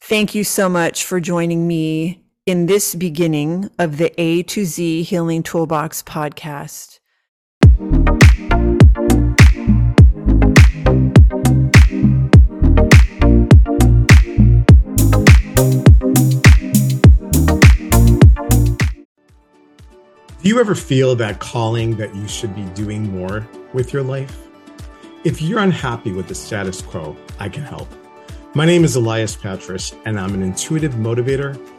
Thank 0.00 0.34
you 0.34 0.44
so 0.44 0.68
much 0.68 1.04
for 1.04 1.18
joining 1.18 1.66
me 1.66 2.24
in 2.48 2.64
this 2.64 2.94
beginning 2.94 3.68
of 3.78 3.98
the 3.98 4.10
A 4.18 4.42
to 4.44 4.64
Z 4.64 5.02
Healing 5.02 5.42
Toolbox 5.42 6.02
podcast. 6.02 6.98
Do 20.40 20.48
you 20.48 20.58
ever 20.58 20.74
feel 20.74 21.14
that 21.16 21.40
calling 21.40 21.98
that 21.98 22.16
you 22.16 22.26
should 22.26 22.56
be 22.56 22.64
doing 22.72 23.14
more 23.14 23.46
with 23.74 23.92
your 23.92 24.02
life? 24.02 24.48
If 25.22 25.42
you're 25.42 25.58
unhappy 25.58 26.12
with 26.12 26.28
the 26.28 26.34
status 26.34 26.80
quo, 26.80 27.14
I 27.38 27.50
can 27.50 27.64
help. 27.64 27.92
My 28.54 28.64
name 28.64 28.84
is 28.84 28.96
Elias 28.96 29.36
Patras, 29.36 29.94
and 30.06 30.18
I'm 30.18 30.32
an 30.32 30.42
intuitive 30.42 30.94
motivator, 30.94 31.60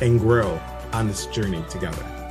and 0.00 0.18
grow 0.18 0.60
on 0.92 1.08
this 1.08 1.26
journey 1.26 1.64
together. 1.68 2.21